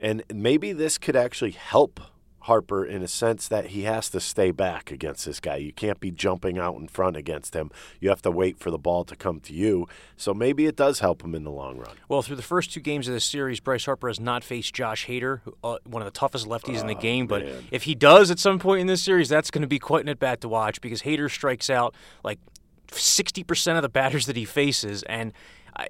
and 0.00 0.22
maybe 0.32 0.72
this 0.72 0.98
could 0.98 1.16
actually 1.16 1.52
help. 1.52 2.00
Harper, 2.42 2.84
in 2.84 3.02
a 3.02 3.08
sense 3.08 3.48
that 3.48 3.66
he 3.66 3.82
has 3.82 4.08
to 4.10 4.20
stay 4.20 4.50
back 4.50 4.90
against 4.90 5.24
this 5.26 5.40
guy. 5.40 5.56
You 5.56 5.72
can't 5.72 6.00
be 6.00 6.10
jumping 6.10 6.58
out 6.58 6.76
in 6.76 6.88
front 6.88 7.16
against 7.16 7.54
him. 7.54 7.70
You 8.00 8.08
have 8.08 8.22
to 8.22 8.30
wait 8.30 8.58
for 8.58 8.70
the 8.70 8.78
ball 8.78 9.04
to 9.04 9.14
come 9.16 9.40
to 9.40 9.52
you. 9.52 9.86
So 10.16 10.34
maybe 10.34 10.66
it 10.66 10.76
does 10.76 11.00
help 11.00 11.22
him 11.22 11.34
in 11.34 11.44
the 11.44 11.50
long 11.50 11.78
run. 11.78 11.96
Well, 12.08 12.22
through 12.22 12.36
the 12.36 12.42
first 12.42 12.72
two 12.72 12.80
games 12.80 13.06
of 13.08 13.14
this 13.14 13.24
series, 13.24 13.60
Bryce 13.60 13.84
Harper 13.84 14.08
has 14.08 14.18
not 14.20 14.42
faced 14.44 14.74
Josh 14.74 15.06
Hader, 15.06 15.40
uh, 15.62 15.78
one 15.84 16.02
of 16.02 16.06
the 16.06 16.10
toughest 16.18 16.46
lefties 16.46 16.80
in 16.80 16.86
the 16.86 16.94
game. 16.94 17.26
But 17.26 17.42
Oh, 17.42 17.46
man. 17.46 17.64
if 17.70 17.84
he 17.84 17.94
does 17.94 18.30
at 18.30 18.38
some 18.38 18.58
point 18.58 18.80
in 18.80 18.86
this 18.86 19.02
series, 19.02 19.28
that's 19.28 19.50
going 19.50 19.62
to 19.62 19.68
be 19.68 19.78
quite 19.78 20.02
an 20.02 20.08
at 20.08 20.18
bat 20.18 20.40
to 20.42 20.48
watch 20.48 20.80
because 20.80 21.02
Hader 21.02 21.30
strikes 21.30 21.70
out 21.70 21.94
like 22.24 22.38
60% 22.88 23.76
of 23.76 23.82
the 23.82 23.88
batters 23.88 24.26
that 24.26 24.36
he 24.36 24.44
faces, 24.44 25.02
and 25.04 25.32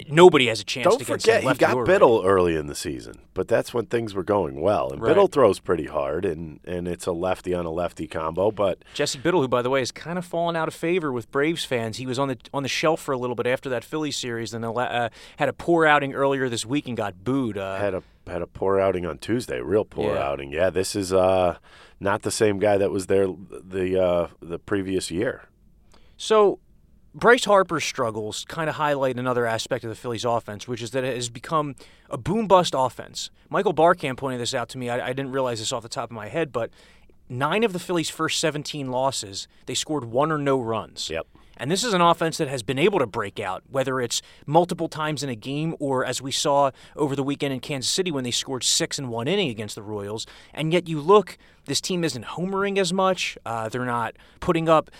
nobody 0.08 0.46
has 0.46 0.60
a 0.60 0.64
chance 0.64 0.84
Don't 0.84 1.04
forget, 1.04 1.42
he 1.42 1.54
got 1.54 1.86
Biddle 1.86 2.22
early 2.24 2.56
in 2.56 2.66
the 2.66 2.74
season, 2.74 3.14
but 3.34 3.48
that's 3.48 3.74
when 3.74 3.86
things 3.86 4.14
were 4.14 4.22
going 4.22 4.60
well. 4.60 4.90
And 4.92 5.02
Right. 5.02 5.08
Biddle 5.10 5.26
throws 5.26 5.58
pretty 5.58 5.86
hard, 5.86 6.24
and, 6.24 6.60
and 6.64 6.86
it's 6.86 7.06
a 7.06 7.12
lefty 7.12 7.54
on 7.54 7.66
a 7.66 7.70
lefty 7.70 8.06
combo. 8.06 8.50
But 8.50 8.78
Jesse 8.94 9.18
Biddle, 9.18 9.40
who 9.40 9.48
by 9.48 9.62
the 9.62 9.70
way 9.70 9.80
has 9.80 9.90
kind 9.90 10.18
of 10.18 10.24
fallen 10.24 10.56
out 10.56 10.68
of 10.68 10.74
favor 10.74 11.12
with 11.12 11.30
Braves 11.30 11.64
fans, 11.64 11.96
he 11.96 12.06
was 12.06 12.18
on 12.18 12.28
the 12.28 12.38
on 12.54 12.62
the 12.62 12.68
shelf 12.68 13.00
for 13.00 13.12
a 13.12 13.18
little 13.18 13.36
bit 13.36 13.46
after 13.46 13.68
that 13.70 13.84
Phillies 13.84 14.16
series, 14.16 14.54
and 14.54 14.64
uh, 14.64 15.08
had 15.36 15.48
a 15.48 15.52
poor 15.52 15.86
outing 15.86 16.14
earlier 16.14 16.48
this 16.48 16.64
week 16.64 16.86
and 16.86 16.96
got 16.96 17.24
booed. 17.24 17.58
Uh, 17.58 17.76
had 17.76 17.94
a 17.94 18.02
had 18.26 18.42
a 18.42 18.46
poor 18.46 18.78
outing 18.78 19.04
on 19.04 19.18
Tuesday, 19.18 19.60
real 19.60 19.84
poor 19.84 20.14
Yeah. 20.14 20.22
outing. 20.28 20.52
Yeah, 20.52 20.70
this 20.70 20.94
is 20.94 21.12
uh, 21.12 21.56
not 21.98 22.22
the 22.22 22.30
same 22.30 22.58
guy 22.60 22.78
that 22.78 22.90
was 22.92 23.06
there 23.06 23.26
the 23.26 24.00
uh, 24.00 24.28
the 24.40 24.58
previous 24.58 25.10
year. 25.10 25.48
So, 26.16 26.60
Bryce 27.14 27.44
Harper's 27.44 27.84
struggles 27.84 28.46
kind 28.48 28.70
of 28.70 28.76
highlight 28.76 29.18
another 29.18 29.44
aspect 29.44 29.84
of 29.84 29.90
the 29.90 29.96
Phillies' 29.96 30.24
offense, 30.24 30.66
which 30.66 30.80
is 30.80 30.92
that 30.92 31.04
it 31.04 31.14
has 31.14 31.28
become 31.28 31.74
a 32.08 32.16
boom 32.16 32.46
bust 32.46 32.74
offense. 32.76 33.30
Michael 33.50 33.74
Barkamp 33.74 34.16
pointed 34.16 34.40
this 34.40 34.54
out 34.54 34.70
to 34.70 34.78
me. 34.78 34.88
I, 34.88 35.08
I 35.08 35.12
didn't 35.12 35.32
realize 35.32 35.58
this 35.58 35.72
off 35.72 35.82
the 35.82 35.90
top 35.90 36.10
of 36.10 36.14
my 36.14 36.28
head, 36.28 36.52
but 36.52 36.70
nine 37.28 37.64
of 37.64 37.74
the 37.74 37.78
Phillies' 37.78 38.08
first 38.08 38.40
17 38.40 38.90
losses, 38.90 39.46
they 39.66 39.74
scored 39.74 40.06
one 40.06 40.32
or 40.32 40.38
no 40.38 40.58
runs. 40.60 41.10
Yep. 41.10 41.26
And 41.58 41.70
this 41.70 41.84
is 41.84 41.92
an 41.92 42.00
offense 42.00 42.38
that 42.38 42.48
has 42.48 42.62
been 42.62 42.78
able 42.78 42.98
to 42.98 43.06
break 43.06 43.38
out, 43.38 43.62
whether 43.70 44.00
it's 44.00 44.22
multiple 44.46 44.88
times 44.88 45.22
in 45.22 45.28
a 45.28 45.36
game 45.36 45.76
or 45.78 46.04
as 46.04 46.22
we 46.22 46.32
saw 46.32 46.70
over 46.96 47.14
the 47.14 47.22
weekend 47.22 47.52
in 47.52 47.60
Kansas 47.60 47.90
City 47.90 48.10
when 48.10 48.24
they 48.24 48.30
scored 48.30 48.64
six 48.64 48.98
in 48.98 49.08
one 49.08 49.28
inning 49.28 49.50
against 49.50 49.74
the 49.74 49.82
Royals. 49.82 50.26
And 50.54 50.72
yet 50.72 50.88
you 50.88 51.00
look, 51.00 51.36
this 51.66 51.80
team 51.80 52.04
isn't 52.04 52.24
homering 52.24 52.78
as 52.78 52.92
much. 52.92 53.36
Uh, 53.44 53.68
they're 53.68 53.84
not 53.84 54.16
putting 54.40 54.68
up 54.68 54.90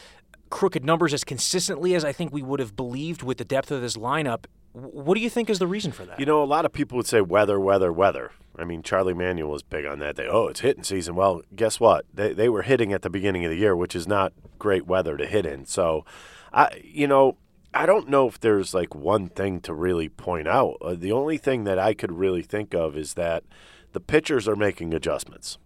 crooked 0.53 0.85
numbers 0.85 1.15
as 1.15 1.25
consistently 1.25 1.95
as 1.95 2.05
I 2.05 2.13
think 2.13 2.31
we 2.31 2.43
would 2.43 2.61
have 2.61 2.77
believed 2.77 3.23
with 3.23 3.39
the 3.39 3.45
depth 3.45 3.71
of 3.71 3.81
this 3.81 3.97
lineup. 3.97 4.45
What 4.73 5.15
do 5.15 5.21
you 5.21 5.31
think 5.31 5.49
is 5.49 5.59
the 5.59 5.67
reason 5.67 5.93
for 5.93 6.05
that? 6.05 6.21
You 6.21 6.27
know, 6.27 6.43
a 6.43 6.45
lot 6.45 6.67
of 6.67 6.73
people 6.73 6.97
would 6.99 7.07
say 7.07 7.23
weather, 7.23 7.59
weather, 7.59 7.91
weather. 7.91 8.33
I 8.57 8.65
mean, 8.65 8.83
Charlie 8.83 9.15
Manuel 9.15 9.51
was 9.51 9.63
big 9.63 9.87
on 9.87 9.99
that. 10.01 10.17
They, 10.17 10.27
oh, 10.27 10.49
it's 10.49 10.61
hitting 10.61 10.85
season. 10.85 11.15
Well, 11.15 11.41
guess 11.57 11.81
what? 11.81 12.05
They 12.13 12.35
they 12.35 12.51
were 12.51 12.63
hitting 12.63 12.93
at 12.93 13.01
the 13.01 13.09
beginning 13.09 13.47
of 13.47 13.51
the 13.51 13.57
year, 13.57 13.75
which 13.75 13.97
is 13.97 14.07
not 14.07 14.35
great 14.59 14.87
weather 14.87 15.17
to 15.17 15.27
hit 15.27 15.47
in. 15.47 15.65
So, 15.65 16.05
I 16.53 16.83
you 16.85 17.07
know, 17.07 17.39
I 17.73 17.87
don't 17.87 18.11
know 18.11 18.29
if 18.29 18.39
there's 18.39 18.75
like 18.75 18.95
one 18.95 19.31
thing 19.31 19.61
to 19.63 19.73
really 19.73 20.11
point 20.11 20.49
out. 20.49 20.77
Uh, 20.83 20.95
the 20.95 21.13
only 21.13 21.39
thing 21.39 21.65
that 21.65 21.79
I 21.79 21.95
could 21.95 22.13
really 22.13 22.43
think 22.43 22.75
of 22.75 22.95
is 22.95 23.15
that 23.15 23.45
the 23.93 24.01
pitchers 24.01 24.47
are 24.47 24.57
making 24.57 24.93
adjustments. 24.93 25.57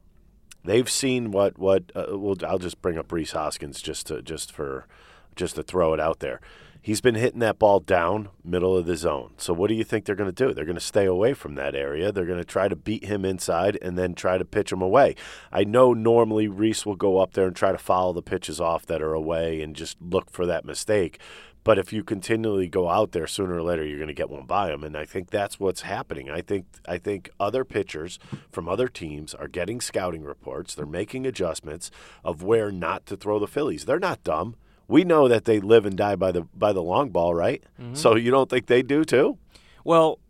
They've 0.67 0.91
seen 0.91 1.31
what 1.31 1.59
what. 1.59 1.93
Uh, 1.95 2.19
well, 2.19 2.37
I'll 2.47 2.59
just 2.59 2.83
bring 2.83 2.99
up 2.99 3.11
Rhys 3.11 3.33
Hoskins 3.33 3.81
just 3.81 4.07
to 4.09 4.23
just 4.23 4.53
for 4.53 4.87
just 5.35 5.55
to 5.55 5.63
throw 5.63 5.95
it 5.95 6.01
out 6.01 6.21
there. 6.21 6.41
He's 6.87 7.01
been 7.01 7.17
hitting 7.17 7.41
that 7.41 7.59
ball 7.59 7.81
down 7.81 8.29
middle 8.45 8.77
of 8.77 8.87
the 8.87 8.97
zone. 8.97 9.33
So 9.39 9.53
what 9.53 9.67
do 9.67 9.75
you 9.75 9.83
think 9.83 10.05
they're 10.05 10.15
going 10.15 10.33
to 10.33 10.47
do? 10.47 10.55
They're 10.55 10.65
going 10.65 10.77
to 10.77 10.81
stay 10.81 11.05
away 11.05 11.35
from 11.35 11.57
that 11.57 11.75
area. 11.75 12.13
They're 12.13 12.25
going 12.27 12.39
to 12.39 12.45
try 12.45 12.69
to 12.69 12.77
beat 12.77 13.07
him 13.07 13.25
inside 13.25 13.77
and 13.83 13.99
then 13.99 14.15
try 14.15 14.39
to 14.39 14.45
pitch 14.45 14.71
him 14.71 14.81
away. 14.81 15.17
I 15.51 15.65
know 15.65 15.93
normally 15.95 16.47
Reese 16.47 16.87
will 16.87 16.95
go 16.95 17.19
up 17.19 17.33
there 17.33 17.49
and 17.49 17.57
try 17.57 17.73
to 17.73 17.79
follow 17.79 18.13
the 18.13 18.23
pitches 18.23 18.61
off 18.61 18.87
that 18.87 19.03
are 19.03 19.15
away 19.15 19.63
and 19.63 19.75
just 19.75 20.01
look 20.01 20.31
for 20.31 20.47
that 20.47 20.65
mistake. 20.65 21.19
But 21.67 21.81
if 21.81 21.93
you 21.93 22.05
continually 22.05 22.69
go 22.69 22.89
out 22.89 23.11
there, 23.11 23.27
sooner 23.27 23.57
or 23.57 23.63
later 23.63 23.85
you're 23.85 23.99
going 23.99 24.07
to 24.07 24.15
get 24.15 24.31
one 24.31 24.47
by 24.47 24.69
them, 24.69 24.85
and 24.85 24.97
I 24.97 25.05
think 25.05 25.31
that's 25.31 25.59
what's 25.59 25.81
happening. 25.81 26.31
I 26.31 26.41
think 26.41 26.65
I 26.87 26.97
think 26.97 27.29
other 27.41 27.65
pitchers 27.65 28.21
from 28.53 28.69
other 28.69 28.87
teams 28.87 29.35
are 29.35 29.49
getting 29.49 29.81
scouting 29.81 30.23
reports. 30.23 30.77
They're 30.77 30.87
making 30.87 31.27
adjustments 31.27 31.91
of 32.23 32.41
where 32.45 32.71
not 32.71 33.05
to 33.07 33.17
throw 33.17 33.41
the 33.41 33.49
Phillies. 33.49 33.85
They're 33.85 33.99
not 33.99 34.23
dumb. 34.23 34.55
We 34.87 35.03
know 35.03 35.27
that 35.27 35.45
they 35.45 35.59
live 35.59 35.85
and 35.85 35.97
die 35.97 36.15
by 36.15 36.31
the 36.31 36.43
by 36.55 36.73
the 36.73 36.85
long 36.85 37.11
ball, 37.11 37.35
right? 37.35 37.65
Mm-hmm. 37.83 37.97
So 37.97 38.15
you 38.15 38.31
don't 38.31 38.49
think 38.49 38.67
they 38.67 38.83
do 38.83 39.05
too? 39.05 39.37
Well, 39.83 40.21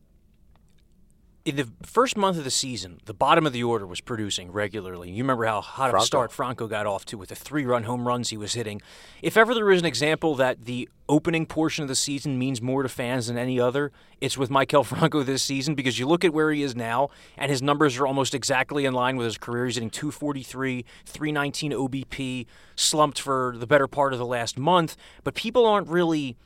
in 1.46 1.54
the 1.54 1.68
first 1.84 2.16
month 2.16 2.36
of 2.36 2.42
the 2.42 2.50
season, 2.50 3.00
the 3.04 3.14
bottom 3.14 3.46
of 3.46 3.52
the 3.52 3.62
order 3.62 3.86
was 3.86 4.00
producing 4.00 4.50
regularly. 4.50 5.12
You 5.12 5.22
remember 5.22 5.44
how 5.44 5.60
hot 5.60 5.90
Franco. 5.90 5.96
of 5.96 6.02
a 6.02 6.04
start 6.06 6.32
Franco 6.32 6.66
got 6.66 6.86
off 6.86 7.04
to 7.06 7.16
with 7.16 7.28
the 7.28 7.36
three 7.36 7.64
run 7.64 7.84
home 7.84 8.06
runs 8.06 8.30
he 8.30 8.36
was 8.36 8.54
hitting. 8.54 8.82
If 9.22 9.36
ever 9.36 9.54
there 9.54 9.70
is 9.70 9.78
an 9.78 9.86
example 9.86 10.34
that 10.34 10.64
the 10.64 10.88
opening 11.08 11.46
portion 11.46 11.82
of 11.82 11.88
the 11.88 11.94
season 11.94 12.36
means 12.36 12.60
more 12.60 12.82
to 12.82 12.88
fans 12.88 13.28
than 13.28 13.38
any 13.38 13.60
other, 13.60 13.92
it's 14.20 14.36
with 14.36 14.50
Maikel 14.50 14.84
Franco 14.84 15.22
this 15.22 15.44
season 15.44 15.76
because 15.76 16.00
you 16.00 16.08
look 16.08 16.24
at 16.24 16.32
where 16.32 16.50
he 16.50 16.64
is 16.64 16.74
now, 16.74 17.10
and 17.38 17.48
his 17.48 17.62
numbers 17.62 17.96
are 17.96 18.08
almost 18.08 18.34
exactly 18.34 18.84
in 18.84 18.92
line 18.92 19.16
with 19.16 19.26
his 19.26 19.38
career. 19.38 19.66
He's 19.66 19.76
hitting 19.76 19.90
243, 19.90 20.84
319 21.04 21.70
OBP, 21.70 22.46
slumped 22.74 23.20
for 23.20 23.54
the 23.56 23.68
better 23.68 23.86
part 23.86 24.12
of 24.12 24.18
the 24.18 24.26
last 24.26 24.58
month, 24.58 24.96
but 25.22 25.34
people 25.34 25.64
aren't 25.64 25.86
really 25.86 26.36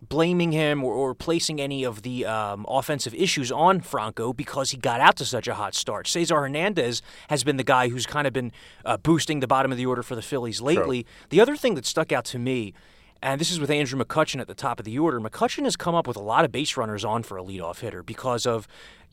blaming 0.00 0.52
him 0.52 0.84
or, 0.84 0.94
or, 0.94 1.14
placing 1.14 1.60
any 1.60 1.84
of 1.84 2.02
the 2.02 2.24
um, 2.24 2.64
offensive 2.68 3.14
issues 3.14 3.50
on 3.50 3.80
Franco 3.80 4.32
because 4.32 4.70
he 4.70 4.76
got 4.76 5.00
out 5.00 5.16
to 5.16 5.24
such 5.24 5.48
a 5.48 5.54
hot 5.54 5.74
start. 5.74 6.06
Cesar 6.06 6.36
Hernandez 6.36 7.02
has 7.28 7.42
been 7.42 7.56
the 7.56 7.64
guy 7.64 7.88
who's 7.88 8.06
kind 8.06 8.26
of 8.26 8.32
been 8.32 8.52
uh, 8.84 8.96
boosting 8.96 9.40
the 9.40 9.46
bottom 9.46 9.72
of 9.72 9.78
the 9.78 9.86
order 9.86 10.02
for 10.02 10.14
the 10.14 10.22
Phillies 10.22 10.60
lately. 10.60 11.04
The 11.30 11.40
other 11.40 11.56
thing 11.56 11.74
that 11.74 11.84
stuck 11.84 12.12
out 12.12 12.24
to 12.26 12.38
me, 12.38 12.74
and 13.22 13.40
this 13.40 13.50
is 13.50 13.58
with 13.58 13.70
Andrew 13.70 14.02
McCutchen 14.02 14.40
at 14.40 14.46
the 14.46 14.54
top 14.54 14.78
of 14.78 14.84
the 14.84 14.98
order, 14.98 15.20
McCutchen 15.20 15.64
has 15.64 15.76
come 15.76 15.94
up 15.94 16.06
with 16.06 16.16
a 16.16 16.22
lot 16.22 16.44
of 16.44 16.52
base 16.52 16.76
runners 16.76 17.04
on 17.04 17.24
for 17.24 17.36
a 17.36 17.42
leadoff 17.42 17.80
hitter 17.80 18.02
because 18.02 18.46
of 18.46 18.68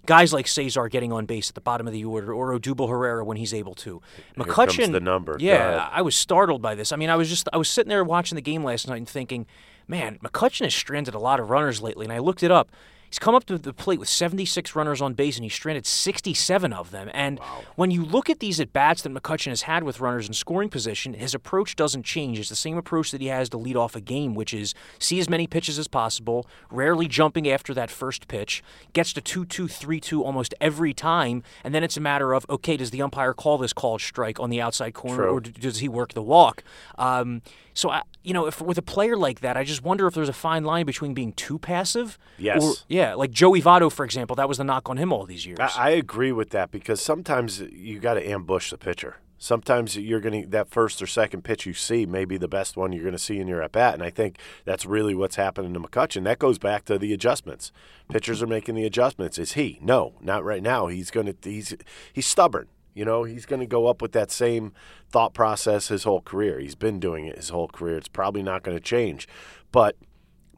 guys 0.05 0.31
like 0.31 0.47
Cesar 0.47 0.87
getting 0.87 1.11
on 1.11 1.25
base 1.25 1.49
at 1.49 1.55
the 1.55 1.61
bottom 1.61 1.87
of 1.87 1.93
the 1.93 2.05
order 2.05 2.31
or 2.31 2.57
Odubel 2.57 2.87
Herrera 2.87 3.25
when 3.25 3.37
he's 3.37 3.55
able 3.55 3.73
to. 3.73 4.03
McCutchen, 4.37 4.91
the 4.91 4.99
number. 4.99 5.35
Yeah, 5.39 5.89
I 5.91 6.03
was 6.03 6.15
startled 6.15 6.61
by 6.61 6.75
this. 6.75 6.91
I 6.91 6.95
mean, 6.95 7.09
I 7.09 7.15
was 7.15 7.27
just 7.27 7.49
I 7.51 7.57
was 7.57 7.69
sitting 7.69 7.89
there 7.89 8.03
watching 8.03 8.35
the 8.35 8.43
game 8.43 8.63
last 8.63 8.87
night 8.87 8.97
and 8.97 9.09
thinking– 9.09 9.47
man, 9.87 10.19
McCutchen 10.23 10.63
has 10.63 10.75
stranded 10.75 11.13
a 11.13 11.19
lot 11.19 11.39
of 11.39 11.49
runners 11.49 11.81
lately, 11.81 12.05
and 12.05 12.13
I 12.13 12.19
looked 12.19 12.43
it 12.43 12.51
up. 12.51 12.69
He's 13.09 13.19
come 13.19 13.35
up 13.35 13.45
to 13.45 13.57
the 13.57 13.73
plate 13.73 13.99
with 13.99 14.09
76 14.09 14.75
runners 14.75 15.01
on 15.01 15.13
base, 15.13 15.37
and 15.37 15.43
he's 15.43 15.53
stranded 15.53 15.85
67 15.85 16.73
of 16.73 16.91
them. 16.91 17.09
And 17.13 17.39
wow. 17.39 17.63
when 17.75 17.91
you 17.91 18.03
look 18.03 18.29
at 18.29 18.39
these 18.39 18.59
at 18.59 18.73
bats 18.73 19.01
that 19.03 19.13
McCutchen 19.13 19.49
has 19.49 19.63
had 19.63 19.83
with 19.83 19.99
runners 19.99 20.27
in 20.27 20.33
scoring 20.33 20.69
position, 20.69 21.13
his 21.13 21.33
approach 21.33 21.75
doesn't 21.75 22.03
change. 22.03 22.39
It's 22.39 22.49
the 22.49 22.55
same 22.55 22.77
approach 22.77 23.11
that 23.11 23.21
he 23.21 23.27
has 23.27 23.49
to 23.49 23.57
lead 23.57 23.75
off 23.75 23.95
a 23.95 24.01
game, 24.01 24.35
which 24.35 24.53
is 24.53 24.73
see 24.99 25.19
as 25.19 25.29
many 25.29 25.47
pitches 25.47 25.79
as 25.79 25.87
possible, 25.87 26.47
rarely 26.69 27.07
jumping 27.07 27.49
after 27.49 27.73
that 27.73 27.89
first 27.89 28.27
pitch, 28.27 28.63
gets 28.93 29.13
to 29.13 29.21
2 29.21 29.45
2 29.45 29.67
3 29.67 29.99
2 29.99 30.23
almost 30.23 30.53
every 30.59 30.93
time. 30.93 31.43
And 31.63 31.73
then 31.73 31.83
it's 31.83 31.97
a 31.97 32.01
matter 32.01 32.33
of, 32.33 32.45
okay, 32.49 32.77
does 32.77 32.91
the 32.91 33.01
umpire 33.01 33.33
call 33.33 33.57
this 33.57 33.73
called 33.73 34.01
strike 34.01 34.39
on 34.39 34.49
the 34.49 34.61
outside 34.61 34.93
corner, 34.93 35.23
True. 35.23 35.35
or 35.35 35.39
does 35.39 35.79
he 35.79 35.87
work 35.87 36.13
the 36.13 36.23
walk? 36.23 36.63
Um, 36.97 37.41
so, 37.75 37.89
I, 37.89 38.03
you 38.23 38.33
know, 38.33 38.47
if 38.47 38.61
with 38.61 38.77
a 38.77 38.81
player 38.81 39.17
like 39.17 39.41
that, 39.41 39.57
I 39.57 39.65
just 39.65 39.83
wonder 39.83 40.07
if 40.07 40.13
there's 40.13 40.29
a 40.29 40.33
fine 40.33 40.63
line 40.63 40.85
between 40.85 41.13
being 41.13 41.33
too 41.33 41.59
passive. 41.59 42.17
Yes. 42.37 42.63
Or, 42.63 42.73
yeah, 42.95 43.13
like 43.13 43.31
Joey 43.31 43.61
Votto, 43.61 43.91
for 43.91 44.05
example, 44.05 44.37
that 44.37 44.47
was 44.47 44.57
the 44.57 44.63
knock 44.63 44.89
on 44.89 44.95
him 44.95 45.11
all 45.11 45.25
these 45.25 45.45
years. 45.45 45.59
I, 45.59 45.71
I 45.75 45.89
agree 45.89 46.31
with 46.31 46.51
that 46.51 46.71
because 46.71 47.01
sometimes 47.01 47.59
you 47.59 47.99
got 47.99 48.13
to 48.13 48.25
ambush 48.25 48.71
the 48.71 48.77
pitcher. 48.77 49.17
Sometimes 49.37 49.97
you're 49.97 50.21
going 50.21 50.43
to 50.43 50.49
that 50.51 50.69
first 50.69 51.01
or 51.01 51.07
second 51.07 51.43
pitch 51.43 51.65
you 51.65 51.73
see 51.73 52.05
may 52.05 52.23
be 52.23 52.37
the 52.37 52.47
best 52.47 52.77
one 52.77 52.93
you're 52.93 53.03
going 53.03 53.11
to 53.11 53.19
see 53.19 53.37
in 53.37 53.49
your 53.49 53.61
at 53.61 53.73
bat, 53.73 53.95
and 53.95 54.01
I 54.01 54.09
think 54.09 54.39
that's 54.63 54.85
really 54.85 55.13
what's 55.13 55.35
happening 55.35 55.73
to 55.73 55.79
McCutchen. 55.79 56.23
That 56.23 56.39
goes 56.39 56.57
back 56.57 56.85
to 56.85 56.97
the 56.97 57.11
adjustments. 57.11 57.73
Pitchers 58.09 58.41
are 58.41 58.47
making 58.47 58.75
the 58.75 58.85
adjustments. 58.85 59.37
Is 59.37 59.53
he? 59.53 59.77
No, 59.81 60.13
not 60.21 60.45
right 60.45 60.63
now. 60.63 60.87
He's 60.87 61.11
going 61.11 61.27
to 61.27 61.35
he's 61.43 61.75
he's 62.13 62.25
stubborn. 62.25 62.67
You 62.93 63.03
know, 63.03 63.25
he's 63.25 63.45
going 63.45 63.59
to 63.59 63.65
go 63.65 63.87
up 63.87 64.01
with 64.01 64.13
that 64.13 64.31
same 64.31 64.71
thought 65.09 65.33
process 65.33 65.89
his 65.89 66.05
whole 66.05 66.21
career. 66.21 66.61
He's 66.61 66.75
been 66.75 67.01
doing 67.01 67.25
it 67.25 67.35
his 67.35 67.49
whole 67.49 67.67
career. 67.67 67.97
It's 67.97 68.07
probably 68.07 68.41
not 68.41 68.63
going 68.63 68.77
to 68.77 68.81
change. 68.81 69.27
But 69.73 69.97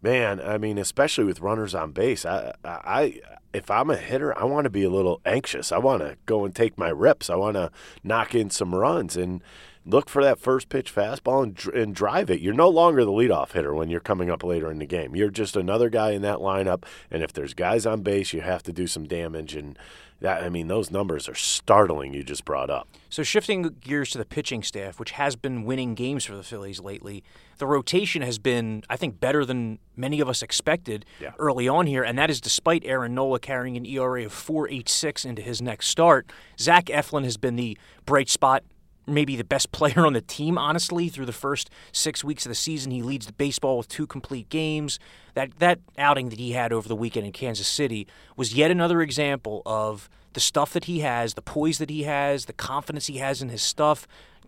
man, 0.01 0.39
I 0.39 0.57
mean, 0.57 0.77
especially 0.77 1.23
with 1.23 1.41
runners 1.41 1.75
on 1.75 1.91
base, 1.91 2.25
I, 2.25 2.53
I, 2.63 3.21
if 3.53 3.71
I'm 3.71 3.89
a 3.89 3.97
hitter, 3.97 4.37
I 4.37 4.45
want 4.45 4.65
to 4.65 4.69
be 4.69 4.83
a 4.83 4.89
little 4.89 5.21
anxious. 5.25 5.71
I 5.71 5.77
want 5.77 6.01
to 6.01 6.17
go 6.25 6.45
and 6.45 6.55
take 6.55 6.77
my 6.77 6.89
rips. 6.89 7.29
I 7.29 7.35
want 7.35 7.55
to 7.55 7.71
knock 8.03 8.35
in 8.35 8.49
some 8.49 8.75
runs 8.75 9.17
and 9.17 9.41
look 9.85 10.09
for 10.09 10.23
that 10.23 10.39
first 10.39 10.69
pitch 10.69 10.93
fastball 10.93 11.43
and, 11.43 11.73
and 11.73 11.95
drive 11.95 12.29
it. 12.29 12.41
You're 12.41 12.53
no 12.53 12.69
longer 12.69 13.05
the 13.05 13.11
leadoff 13.11 13.53
hitter 13.53 13.73
when 13.73 13.89
you're 13.89 13.99
coming 13.99 14.29
up 14.29 14.43
later 14.43 14.69
in 14.69 14.79
the 14.79 14.85
game. 14.85 15.15
You're 15.15 15.29
just 15.29 15.55
another 15.55 15.89
guy 15.89 16.11
in 16.11 16.21
that 16.23 16.39
lineup. 16.39 16.83
And 17.09 17.23
if 17.23 17.31
there's 17.31 17.53
guys 17.53 17.85
on 17.85 18.01
base, 18.01 18.33
you 18.33 18.41
have 18.41 18.63
to 18.63 18.73
do 18.73 18.85
some 18.85 19.05
damage 19.05 19.55
and 19.55 19.79
that 20.19 20.43
I 20.43 20.49
mean, 20.49 20.67
those 20.67 20.89
numbers 20.91 21.29
are 21.29 21.35
startling. 21.35 22.13
You 22.13 22.23
just 22.23 22.45
brought 22.45 22.69
up. 22.69 22.87
So 23.09 23.23
shifting 23.23 23.63
gears 23.79 24.09
to 24.11 24.17
the 24.17 24.25
pitching 24.25 24.63
staff, 24.63 24.99
which 24.99 25.11
has 25.11 25.35
been 25.35 25.63
winning 25.63 25.95
games 25.95 26.25
for 26.25 26.35
the 26.35 26.43
Phillies 26.43 26.79
lately, 26.79 27.23
the 27.57 27.67
rotation 27.67 28.21
has 28.21 28.39
been, 28.39 28.83
I 28.89 28.97
think, 28.97 29.19
better 29.19 29.45
than 29.45 29.79
many 29.95 30.19
of 30.19 30.29
us 30.29 30.41
expected 30.41 31.05
yeah. 31.19 31.31
early 31.39 31.67
on 31.67 31.87
here, 31.87 32.03
and 32.03 32.17
that 32.17 32.29
is 32.29 32.41
despite 32.41 32.83
Aaron 32.85 33.15
Nola 33.15 33.39
carrying 33.39 33.77
an 33.77 33.85
ERA 33.85 34.25
of 34.25 34.33
4.86 34.33 35.25
into 35.25 35.41
his 35.41 35.61
next 35.61 35.87
start. 35.87 36.31
Zach 36.59 36.85
Eflin 36.85 37.23
has 37.23 37.37
been 37.37 37.55
the 37.55 37.77
bright 38.05 38.29
spot 38.29 38.63
maybe 39.07 39.35
the 39.35 39.43
best 39.43 39.71
player 39.77 40.05
on 40.05 40.13
the 40.13 40.21
team, 40.21 40.57
honestly, 40.57 41.09
through 41.09 41.25
the 41.25 41.33
first 41.33 41.69
six 41.91 42.23
weeks 42.23 42.45
of 42.45 42.49
the 42.49 42.55
season. 42.55 42.91
He 42.91 43.01
leads 43.01 43.25
the 43.25 43.33
baseball 43.33 43.77
with 43.77 43.87
two 43.87 44.07
complete 44.07 44.49
games. 44.49 44.99
That 45.33 45.59
that 45.59 45.79
outing 45.97 46.29
that 46.29 46.39
he 46.39 46.51
had 46.51 46.73
over 46.73 46.87
the 46.87 46.95
weekend 46.95 47.25
in 47.25 47.31
Kansas 47.31 47.67
City 47.67 48.07
was 48.35 48.53
yet 48.53 48.71
another 48.71 49.01
example 49.01 49.61
of 49.65 50.09
the 50.33 50.39
stuff 50.39 50.73
that 50.73 50.85
he 50.85 50.99
has, 50.99 51.33
the 51.33 51.41
poise 51.41 51.79
that 51.79 51.89
he 51.89 52.03
has, 52.03 52.45
the 52.45 52.53
confidence 52.53 53.07
he 53.07 53.17
has 53.17 53.41
in 53.41 53.49
his 53.49 53.61
stuff, 53.61 54.07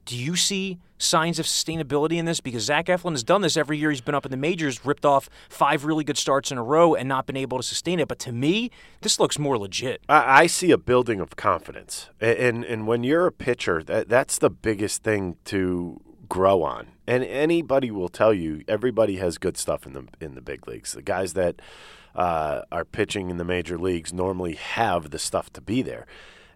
do 0.09 0.17
you 0.17 0.35
see 0.35 0.79
signs 0.97 1.37
of 1.37 1.45
sustainability 1.45 2.13
in 2.13 2.25
this? 2.25 2.41
Because 2.41 2.63
Zach 2.63 2.87
Eflin 2.87 3.11
has 3.11 3.23
done 3.23 3.41
this 3.41 3.55
every 3.55 3.77
year 3.77 3.91
he's 3.91 4.01
been 4.01 4.15
up 4.15 4.25
in 4.25 4.31
the 4.31 4.37
majors, 4.37 4.83
ripped 4.83 5.05
off 5.05 5.29
five 5.49 5.85
really 5.85 6.03
good 6.03 6.17
starts 6.17 6.51
in 6.51 6.57
a 6.57 6.63
row 6.63 6.95
and 6.95 7.07
not 7.07 7.27
been 7.27 7.37
able 7.37 7.57
to 7.57 7.63
sustain 7.63 7.99
it. 7.99 8.07
But 8.07 8.17
to 8.19 8.31
me, 8.31 8.71
this 9.01 9.19
looks 9.19 9.37
more 9.37 9.55
legit. 9.55 10.01
I, 10.09 10.41
I 10.41 10.47
see 10.47 10.71
a 10.71 10.79
building 10.79 11.19
of 11.19 11.35
confidence. 11.35 12.09
And, 12.19 12.65
and 12.65 12.87
when 12.87 13.03
you're 13.03 13.27
a 13.27 13.31
pitcher, 13.31 13.83
that, 13.83 14.09
that's 14.09 14.39
the 14.39 14.49
biggest 14.49 15.03
thing 15.03 15.35
to 15.45 16.01
grow 16.27 16.63
on. 16.63 16.87
And 17.05 17.23
anybody 17.23 17.91
will 17.91 18.09
tell 18.09 18.33
you, 18.33 18.63
everybody 18.67 19.17
has 19.17 19.37
good 19.37 19.57
stuff 19.57 19.85
in 19.85 19.93
the 19.93 20.07
in 20.19 20.33
the 20.33 20.41
big 20.41 20.67
leagues. 20.67 20.93
The 20.93 21.03
guys 21.03 21.33
that 21.33 21.61
uh, 22.15 22.63
are 22.71 22.83
pitching 22.83 23.29
in 23.29 23.37
the 23.37 23.45
major 23.45 23.77
leagues 23.77 24.11
normally 24.11 24.55
have 24.55 25.11
the 25.11 25.19
stuff 25.19 25.53
to 25.53 25.61
be 25.61 25.83
there. 25.83 26.07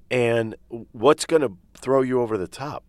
And 0.09 0.55
what's 0.91 1.27
going 1.27 1.43
to 1.43 1.53
throw 1.75 2.01
you 2.01 2.19
over 2.19 2.35
the 2.35 2.47
top? 2.47 2.83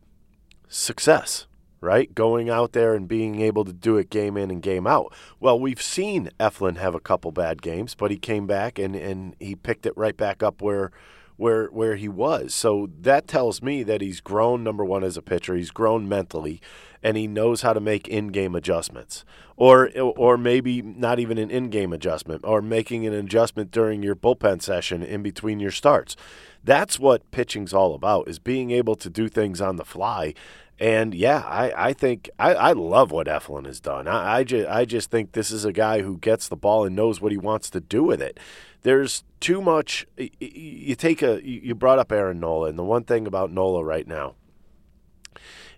Success, 0.69 1.47
right? 1.81 2.15
Going 2.15 2.49
out 2.49 2.73
there 2.73 2.95
and 2.95 3.07
being 3.07 3.41
able 3.41 3.65
to 3.65 3.73
do 3.73 3.97
it 3.97 4.11
game 4.11 4.37
in 4.37 4.51
and 4.51 4.63
game 4.63 4.87
out. 4.87 5.13
Well, 5.41 5.59
we've 5.59 5.83
seen 5.83 6.31
Eflin 6.41 6.77
have 6.77 6.95
a 6.95 7.01
couple 7.01 7.33
bad 7.33 7.63
games, 7.63 7.95
but 7.95 8.11
he 8.11 8.17
came 8.17 8.47
back 8.47 8.79
and, 8.79 8.95
and 8.95 9.37
he 9.39 9.55
picked 9.55 9.87
it 9.87 9.97
right 9.97 10.17
back 10.17 10.43
up 10.43 10.63
where 10.63 10.91
where 11.37 11.67
where 11.67 11.97
he 11.97 12.09
was. 12.09 12.55
So 12.55 12.91
that 13.01 13.27
tells 13.27 13.63
me 13.63 13.83
that 13.83 14.01
he's 14.01 14.21
grown 14.21 14.63
number 14.63 14.85
1 14.85 15.05
as 15.05 15.17
a 15.17 15.23
pitcher. 15.23 15.57
He's 15.57 15.71
grown 15.71 16.09
mentally 16.09 16.61
and 17.03 17.17
he 17.17 17.27
knows 17.27 17.63
how 17.63 17.75
to 17.75 17.81
make 17.81 18.09
in-game 18.09 18.55
adjustments. 18.55 19.25
Or 19.57 19.91
or 19.97 20.37
maybe 20.37 20.83
not 20.83 21.19
even 21.21 21.39
an 21.39 21.51
in-game 21.51 21.93
adjustment 21.93 22.43
or 22.45 22.61
making 22.61 23.07
an 23.07 23.13
adjustment 23.13 23.71
during 23.71 24.03
your 24.03 24.17
bullpen 24.17 24.63
session 24.63 25.03
in 25.03 25.23
between 25.23 25.61
your 25.61 25.71
starts. 25.71 26.17
That's 26.65 26.99
what 26.99 27.31
pitching's 27.31 27.75
all 27.75 27.95
about 27.95 28.27
is 28.27 28.39
being 28.39 28.71
able 28.71 28.97
to 28.97 29.11
do 29.11 29.29
things 29.29 29.61
on 29.61 29.77
the 29.77 29.85
fly 29.85 30.35
and 30.79 31.15
yeah, 31.15 31.39
I, 31.47 31.89
I 31.89 31.93
think 31.93 32.31
I, 32.39 32.55
I 32.55 32.73
love 32.73 33.11
what 33.13 33.27
Eflin 33.27 33.67
has 33.67 33.81
done. 33.81 34.09
I, 34.09 34.39
I, 34.39 34.45
just, 34.45 34.69
I 34.69 34.85
just 34.85 35.11
think 35.11 35.33
this 35.33 35.51
is 35.51 35.65
a 35.65 35.73
guy 35.73 36.03
who 36.03 36.19
gets 36.19 36.49
the 36.49 36.57
ball 36.57 36.85
and 36.85 36.97
knows 36.97 37.21
what 37.21 37.33
he 37.33 37.39
wants 37.39 37.71
to 37.71 37.81
do 37.81 38.03
with 38.03 38.21
it. 38.21 38.41
There's 38.83 39.25
too 39.41 39.63
much. 39.63 40.07
You 40.19 40.95
take 40.95 41.23
a 41.23 41.41
you 41.47 41.75
brought 41.75 41.99
up 41.99 42.13
Aaron 42.13 42.41
Nola, 42.41 42.69
and 42.69 42.79
the 42.79 42.85
one 42.85 43.05
thing 43.05 43.27
about 43.27 43.51
Nola 43.51 43.83
right 43.83 44.07
now, 44.07 44.35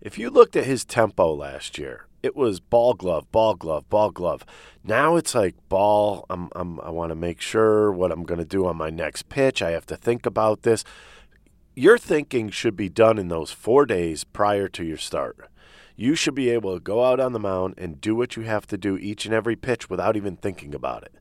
if 0.01 0.19
you 0.19 0.29
looked 0.29 0.57
at 0.57 0.65
his 0.65 0.85
tempo 0.85 1.33
last 1.33 1.79
year, 1.79 2.07
it 2.23 2.35
was 2.35 2.59
ball 2.59 2.95
glove, 2.95 3.31
ball 3.31 3.55
glove, 3.55 3.89
ball 3.89 4.11
glove. 4.11 4.45
Now 4.83 5.15
it's 5.15 5.37
like 5.37 5.55
ball. 5.69 6.27
I'm, 6.29 6.49
I'm 6.57 6.81
I 6.81 6.91
want 6.91 7.11
to 7.11 7.15
make 7.15 7.41
sure 7.41 7.93
what 7.93 8.11
I'm 8.11 8.25
going 8.25 8.41
to 8.41 8.45
do 8.45 8.67
on 8.67 8.77
my 8.77 8.91
next 8.91 9.29
pitch. 9.29 9.63
I 9.63 9.71
have 9.71 9.87
to 9.87 9.97
think 9.97 10.27
about 10.27 10.63
this 10.63 10.83
your 11.77 11.99
thinking 11.99 12.49
should 12.49 12.75
be 12.75 12.89
done 12.89 13.19
in 13.19 13.29
those 13.29 13.53
four 13.53 13.85
days 13.85 14.25
prior 14.25 14.67
to 14.67 14.83
your 14.83 14.97
start. 14.97 15.51
You 15.95 16.15
should 16.15 16.35
be 16.35 16.49
able 16.49 16.75
to 16.75 16.81
go 16.81 17.05
out 17.05 17.21
on 17.21 17.33
the 17.33 17.39
mound 17.39 17.75
and 17.77 18.01
do 18.01 18.17
what 18.17 18.35
you 18.35 18.43
have 18.43 18.67
to 18.69 18.79
do 18.79 18.97
each 18.97 19.27
and 19.27 19.35
every 19.35 19.57
pitch 19.57 19.91
without 19.91 20.17
even 20.17 20.37
thinking 20.37 20.75
about 20.75 21.03
it. 21.03 21.15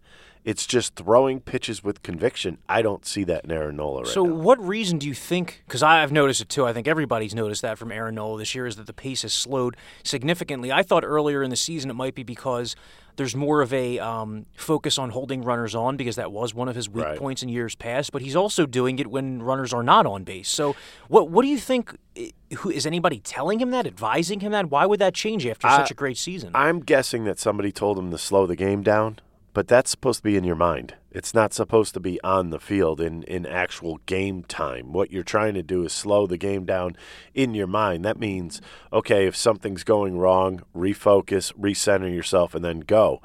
It's 0.46 0.66
just 0.66 0.96
throwing 0.96 1.42
pitches 1.42 1.84
with 1.84 2.04
conviction. 2.04 2.60
I 2.70 2.82
don't 2.82 3.06
see 3.06 3.24
that 3.26 3.44
in 3.46 3.52
Aaron 3.52 3.78
Nola 3.78 4.04
right 4.04 4.08
so, 4.08 4.24
now. 4.24 4.36
what 4.36 4.66
reason 4.66 5.00
do 5.00 5.08
you 5.08 5.16
think? 5.16 5.64
Because 5.66 5.82
I've 5.82 6.12
noticed 6.12 6.40
it 6.40 6.50
too. 6.50 6.66
I 6.66 6.72
think 6.72 6.88
everybody's 6.88 7.34
noticed 7.34 7.64
that 7.64 7.78
from 7.78 7.92
Aaron 7.92 8.16
Nola 8.16 8.38
this 8.38 8.54
year 8.54 8.68
is 8.68 8.76
that 8.76 8.86
the 8.86 8.94
pace 8.94 9.24
has 9.24 9.34
slowed 9.34 9.76
significantly. 10.04 10.72
I 10.72 10.84
thought 10.84 11.04
earlier 11.04 11.42
in 11.42 11.50
the 11.50 11.56
season 11.56 11.90
it 11.90 11.96
might 11.96 12.16
be 12.16 12.24
because 12.24 12.76
there's 13.16 13.36
more 13.36 13.62
of 13.62 13.74
a 13.74 14.00
um, 14.00 14.46
focus 14.56 14.98
on 14.98 15.10
holding 15.12 15.42
runners 15.42 15.74
on 15.76 15.98
because 15.98 16.16
that 16.18 16.32
was 16.32 16.54
one 16.54 16.68
of 16.68 16.76
his 16.76 16.90
weak 16.90 17.06
Right. 17.06 17.18
points 17.20 17.42
in 17.44 17.50
years 17.50 17.76
past. 17.76 18.12
But 18.12 18.22
he's 18.22 18.36
also 18.36 18.66
doing 18.66 19.00
it 19.00 19.08
when 19.08 19.42
runners 19.42 19.74
are 19.74 19.84
not 19.84 20.06
on 20.06 20.24
base. 20.24 20.50
So, 20.50 20.76
what 21.08 21.30
what 21.30 21.42
do 21.44 21.48
you 21.48 21.58
think? 21.58 21.96
Who 22.60 22.70
is 22.70 22.86
anybody 22.86 23.20
telling 23.20 23.60
him 23.60 23.72
that, 23.72 23.86
advising 23.86 24.40
him 24.40 24.52
that? 24.54 24.70
Why 24.70 24.86
would 24.86 25.00
that 25.00 25.14
change 25.14 25.46
after 25.46 25.68
I- 25.68 25.78
such 25.78 25.92
a 25.92 25.94
great 25.96 26.18
season? 26.18 26.52
I'm 26.56 26.80
guessing 26.80 27.26
that 27.26 27.40
somebody 27.40 27.72
told 27.72 27.98
him 28.00 28.12
to 28.12 28.18
slow 28.18 28.46
the 28.46 28.56
game 28.56 28.84
down, 28.84 29.20
but 29.56 29.70
that's 29.70 29.90
supposed 29.90 30.20
to 30.20 30.24
be 30.24 30.36
in 30.36 30.44
your 30.44 30.58
mind. 30.58 30.96
It's 31.12 31.34
not 31.34 31.54
supposed 31.54 31.94
to 31.94 32.02
be 32.02 32.22
on 32.26 32.50
the 32.50 32.60
field 32.60 33.00
in, 33.00 33.24
in 33.24 33.46
actual 33.46 34.02
game 34.06 34.44
time. 34.44 34.92
What 34.92 35.12
you're 35.12 35.24
trying 35.24 35.54
to 35.54 35.64
do 35.64 35.86
is 35.86 35.94
slow 35.94 36.28
the 36.28 36.36
game 36.36 36.66
down 36.66 36.98
in 37.34 37.54
your 37.54 37.66
mind. 37.66 38.04
That 38.04 38.20
means, 38.20 38.60
okay, 38.92 39.26
if 39.26 39.34
something's 39.34 39.86
going 39.86 40.18
wrong, 40.18 40.62
refocus, 40.76 41.54
recenter 41.54 42.14
yourself, 42.14 42.54
and 42.54 42.66
then 42.66 42.82
go. 42.82 43.22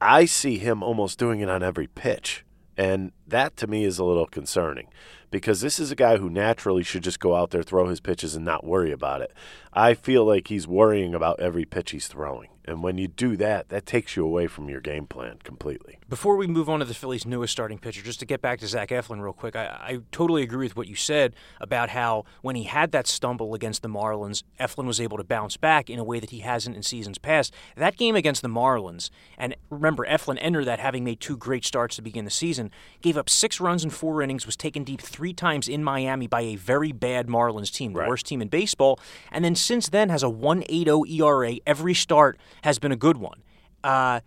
I 0.00 0.24
see 0.24 0.56
him 0.56 0.82
almost 0.82 1.18
doing 1.18 1.40
it 1.40 1.50
on 1.50 1.62
every 1.62 1.88
pitch. 1.88 2.46
And 2.78 3.12
that 3.26 3.58
to 3.58 3.66
me 3.66 3.84
is 3.84 3.98
a 3.98 4.04
little 4.04 4.26
concerning 4.26 4.88
because 5.30 5.60
this 5.60 5.78
is 5.78 5.90
a 5.90 5.96
guy 5.96 6.16
who 6.16 6.30
naturally 6.30 6.84
should 6.84 7.02
just 7.02 7.20
go 7.20 7.34
out 7.34 7.50
there, 7.50 7.62
throw 7.62 7.88
his 7.88 8.00
pitches, 8.00 8.34
and 8.34 8.46
not 8.46 8.64
worry 8.64 8.92
about 8.92 9.20
it. 9.20 9.34
I 9.74 9.92
feel 9.92 10.24
like 10.24 10.48
he's 10.48 10.66
worrying 10.66 11.14
about 11.14 11.38
every 11.38 11.66
pitch 11.66 11.90
he's 11.90 12.08
throwing. 12.08 12.48
And 12.66 12.82
when 12.82 12.98
you 12.98 13.06
do 13.08 13.36
that, 13.36 13.68
that 13.68 13.86
takes 13.86 14.16
you 14.16 14.24
away 14.24 14.46
from 14.48 14.68
your 14.68 14.80
game 14.80 15.06
plan 15.06 15.38
completely. 15.44 15.98
Before 16.08 16.36
we 16.36 16.46
move 16.46 16.68
on 16.68 16.80
to 16.80 16.84
the 16.84 16.94
Phillies' 16.94 17.24
newest 17.24 17.52
starting 17.52 17.78
pitcher, 17.78 18.02
just 18.02 18.18
to 18.20 18.26
get 18.26 18.40
back 18.42 18.58
to 18.60 18.66
Zach 18.66 18.88
Eflin 18.88 19.20
real 19.22 19.32
quick, 19.32 19.54
I, 19.54 19.66
I 19.66 19.98
totally 20.10 20.42
agree 20.42 20.66
with 20.66 20.76
what 20.76 20.88
you 20.88 20.94
said 20.96 21.34
about 21.60 21.90
how 21.90 22.24
when 22.42 22.56
he 22.56 22.64
had 22.64 22.90
that 22.92 23.06
stumble 23.06 23.54
against 23.54 23.82
the 23.82 23.88
Marlins, 23.88 24.42
Eflin 24.58 24.86
was 24.86 25.00
able 25.00 25.16
to 25.16 25.24
bounce 25.24 25.56
back 25.56 25.88
in 25.88 25.98
a 25.98 26.04
way 26.04 26.18
that 26.20 26.30
he 26.30 26.40
hasn't 26.40 26.74
in 26.76 26.82
seasons 26.82 27.18
past. 27.18 27.54
That 27.76 27.96
game 27.96 28.16
against 28.16 28.42
the 28.42 28.48
Marlins, 28.48 29.10
and 29.38 29.54
remember, 29.70 30.04
Eflin 30.06 30.38
entered 30.40 30.64
that 30.64 30.80
having 30.80 31.04
made 31.04 31.20
two 31.20 31.36
great 31.36 31.64
starts 31.64 31.96
to 31.96 32.02
begin 32.02 32.24
the 32.24 32.30
season, 32.30 32.70
gave 33.00 33.16
up 33.16 33.30
six 33.30 33.60
runs 33.60 33.84
in 33.84 33.90
four 33.90 34.22
innings, 34.22 34.44
was 34.46 34.56
taken 34.56 34.82
deep 34.84 35.00
three 35.00 35.32
times 35.32 35.68
in 35.68 35.84
Miami 35.84 36.26
by 36.26 36.40
a 36.40 36.56
very 36.56 36.90
bad 36.92 37.28
Marlins 37.28 37.72
team, 37.72 37.92
the 37.92 38.00
Right. 38.00 38.08
worst 38.08 38.26
team 38.26 38.42
in 38.42 38.48
baseball, 38.48 38.98
and 39.30 39.44
then 39.44 39.54
since 39.54 39.88
then 39.88 40.08
has 40.08 40.22
a 40.22 40.26
1.80 40.28 41.04
ERA. 41.20 41.56
Every 41.66 41.94
start 41.94 42.38
has 42.66 42.78
been 42.78 42.92
a 42.92 42.96
good 42.96 43.16
one. 43.16 43.42
Uh, 43.82 44.20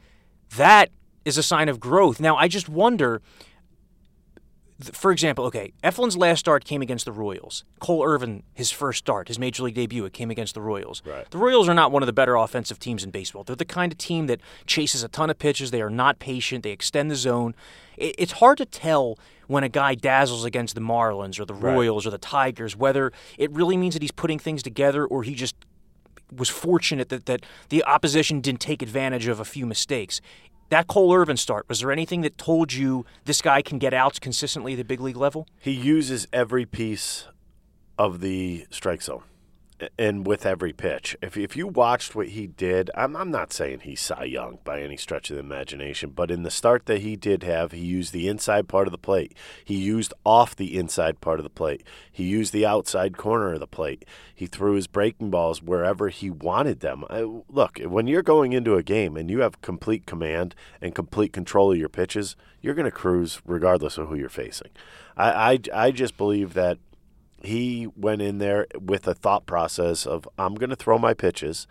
that 0.56 0.90
is 1.26 1.38
a 1.38 1.44
sign 1.44 1.68
of 1.70 1.80
growth. 1.80 2.20
Now, 2.20 2.36
I 2.38 2.48
just 2.48 2.68
wonder. 2.70 3.22
For 4.94 5.12
example, 5.12 5.44
okay, 5.48 5.74
Eflin's 5.84 6.16
last 6.16 6.40
start 6.40 6.64
came 6.64 6.82
against 6.82 7.04
the 7.04 7.12
Royals. 7.12 7.66
Cole 7.82 8.02
Irvin, 8.06 8.44
his 8.54 8.72
first 8.72 9.00
start, 9.00 9.28
his 9.28 9.38
major 9.38 9.64
league 9.64 9.76
debut, 9.76 10.06
it 10.06 10.14
came 10.14 10.32
against 10.32 10.54
the 10.54 10.62
Royals. 10.62 11.04
Right. 11.06 11.30
The 11.30 11.38
Royals 11.38 11.68
are 11.68 11.74
not 11.74 11.92
one 11.92 12.02
of 12.02 12.08
the 12.08 12.14
better 12.14 12.36
offensive 12.38 12.80
teams 12.80 13.04
in 13.04 13.12
baseball. 13.12 13.44
They're 13.44 13.58
the 13.58 13.66
kind 13.66 13.92
of 13.92 13.98
team 13.98 14.28
that 14.28 14.40
chases 14.68 15.04
a 15.04 15.10
ton 15.10 15.30
of 15.30 15.38
pitches. 15.38 15.72
They 15.72 15.82
are 15.82 15.90
not 15.90 16.20
patient. 16.20 16.64
They 16.64 16.72
extend 16.72 17.12
the 17.12 17.18
zone. 17.18 17.56
It, 17.98 18.16
it's 18.18 18.32
hard 18.44 18.58
to 18.60 18.66
tell 18.66 19.20
when 19.48 19.66
a 19.66 19.70
guy 19.70 19.96
dazzles 19.96 20.46
against 20.46 20.76
the 20.76 20.82
Marlins 20.82 21.42
or 21.42 21.46
the 21.46 21.54
Right. 21.56 21.74
Royals 21.74 22.08
or 22.08 22.12
the 22.12 22.18
Tigers 22.18 22.78
whether 22.78 23.12
it 23.38 23.52
really 23.52 23.76
means 23.76 23.96
that 23.96 24.02
he's 24.02 24.12
putting 24.14 24.40
things 24.40 24.64
together 24.64 25.06
or 25.06 25.24
he 25.24 25.36
just 25.36 25.56
was 26.36 26.50
fortunate 26.50 27.10
that, 27.10 27.26
that 27.26 27.46
the 27.70 27.84
opposition 27.84 28.42
didn't 28.42 28.62
take 28.62 28.82
advantage 28.82 29.28
of 29.28 29.40
a 29.40 29.46
few 29.46 29.66
mistakes. 29.66 30.22
That 30.70 30.88
Cole 30.88 31.14
Irvin 31.14 31.38
start, 31.38 31.68
was 31.68 31.80
there 31.80 31.92
anything 31.92 32.22
that 32.22 32.38
told 32.38 32.74
you 32.74 33.06
this 33.26 33.42
guy 33.42 33.62
can 33.62 33.80
get 33.80 33.94
outs 33.94 34.20
consistently 34.20 34.74
at 34.74 34.78
the 34.78 34.84
big 34.84 35.00
league 35.00 35.18
level? 35.18 35.48
He 35.60 35.72
uses 35.72 36.28
every 36.32 36.66
piece 36.66 37.26
of 37.98 38.22
the 38.22 38.68
strike 38.70 39.02
zone 39.02 39.24
and 39.98 40.26
with 40.26 40.46
every 40.46 40.74
pitch. 40.74 41.16
If, 41.22 41.38
if 41.38 41.56
you 41.56 41.68
watched 41.68 42.16
what 42.16 42.30
he 42.30 42.48
did, 42.48 42.90
I'm, 42.96 43.16
I'm 43.16 43.32
not 43.32 43.54
saying 43.54 43.82
he's 43.82 44.02
Cy 44.02 44.26
Young 44.26 44.60
by 44.64 44.82
any 44.82 44.98
stretch 44.98 45.30
of 45.30 45.36
the 45.36 45.42
imagination, 45.42 46.12
but 46.12 46.32
in 46.32 46.44
the 46.44 46.52
start 46.52 46.86
that 46.86 47.02
he 47.02 47.16
did 47.16 47.44
have, 47.44 47.72
he 47.72 47.86
used 47.86 48.14
the 48.14 48.28
inside 48.28 48.68
part 48.68 48.88
of 48.88 48.92
the 48.92 48.98
plate. 48.98 49.36
He 49.64 49.76
used 49.76 50.14
off 50.26 50.56
the 50.56 50.78
inside 50.78 51.22
part 51.22 51.40
of 51.40 51.44
the 51.44 51.50
plate. 51.50 51.86
He 52.12 52.24
used 52.24 52.54
the 52.54 52.66
outside 52.66 53.18
corner 53.18 53.54
of 53.54 53.60
the 53.60 53.68
plate. 53.68 54.06
He 54.34 54.48
threw 54.48 54.74
his 54.74 54.88
breaking 54.88 55.30
balls 55.30 55.62
wherever 55.62 56.10
he 56.10 56.30
wanted 56.30 56.80
them. 56.80 57.06
I, 57.10 57.22
look, 57.50 57.80
when 57.80 58.08
you're 58.08 58.22
going 58.22 58.54
into 58.54 58.76
a 58.76 58.84
game 58.84 59.16
and 59.16 59.30
you 59.30 59.40
have 59.42 59.62
complete 59.62 60.06
command 60.06 60.56
and 60.82 60.96
complete 60.96 61.34
control 61.34 61.72
of 61.72 61.78
your 61.78 61.90
pitches, 61.90 62.36
you're 62.62 62.76
going 62.76 62.86
to 62.86 62.92
cruise 62.92 63.42
regardless 63.46 63.98
of 63.98 64.08
who 64.08 64.16
you're 64.16 64.30
facing. 64.30 64.72
I, 65.16 65.54
I, 65.54 65.60
I 65.74 65.92
just 65.92 66.18
believe 66.18 66.54
that 66.54 66.78
he 67.44 67.88
went 67.96 68.22
in 68.22 68.38
there 68.38 68.68
with 68.80 69.08
a 69.08 69.14
thought 69.14 69.46
process 69.46 70.06
of 70.06 70.28
I'm 70.38 70.56
going 70.56 70.70
to 70.70 70.76
throw 70.76 70.98
my 70.98 71.14
pitches 71.14 71.68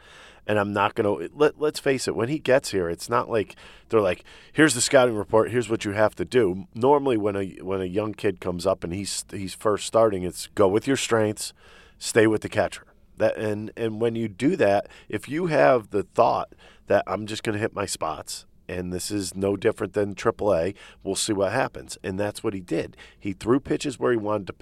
and 0.46 0.58
I'm 0.58 0.72
not 0.72 0.94
going 0.94 1.28
to 1.28 1.30
let 1.34 1.60
let's 1.60 1.78
face 1.78 2.08
it 2.08 2.16
when 2.16 2.28
he 2.28 2.38
gets 2.38 2.70
here 2.70 2.88
it's 2.88 3.08
not 3.08 3.28
like 3.28 3.54
they're 3.88 4.00
like 4.00 4.24
here's 4.52 4.74
the 4.74 4.80
scouting 4.80 5.16
report 5.16 5.50
here's 5.50 5.68
what 5.68 5.84
you 5.84 5.92
have 5.92 6.14
to 6.16 6.24
do 6.24 6.66
normally 6.74 7.16
when 7.16 7.36
a 7.36 7.46
when 7.62 7.80
a 7.80 7.86
young 7.86 8.14
kid 8.14 8.40
comes 8.40 8.66
up 8.66 8.82
and 8.82 8.92
he's 8.94 9.24
he's 9.30 9.54
first 9.54 9.86
starting 9.86 10.22
it's 10.22 10.46
go 10.48 10.66
with 10.66 10.86
your 10.86 10.96
strengths 10.96 11.52
stay 11.98 12.26
with 12.26 12.40
the 12.40 12.48
catcher 12.48 12.84
that 13.18 13.36
and 13.36 13.70
and 13.76 14.00
when 14.00 14.14
you 14.14 14.28
do 14.28 14.56
that 14.56 14.88
if 15.08 15.28
you 15.28 15.46
have 15.46 15.90
the 15.90 16.02
thought 16.02 16.54
that 16.86 17.04
I'm 17.06 17.26
just 17.26 17.42
going 17.42 17.54
to 17.54 17.60
hit 17.60 17.74
my 17.74 17.84
spots 17.84 18.46
and 18.68 18.92
this 18.92 19.10
is 19.10 19.34
no 19.34 19.56
different 19.56 19.94
than 19.94 20.14
AAA. 20.14 20.74
We'll 21.02 21.14
see 21.14 21.32
what 21.32 21.52
happens. 21.52 21.96
And 22.04 22.20
that's 22.20 22.44
what 22.44 22.52
he 22.52 22.60
did. 22.60 22.96
He 23.18 23.32
threw 23.32 23.60
pitches 23.60 23.98
where 23.98 24.12
he 24.12 24.18
wanted 24.18 24.46
to 24.48 24.52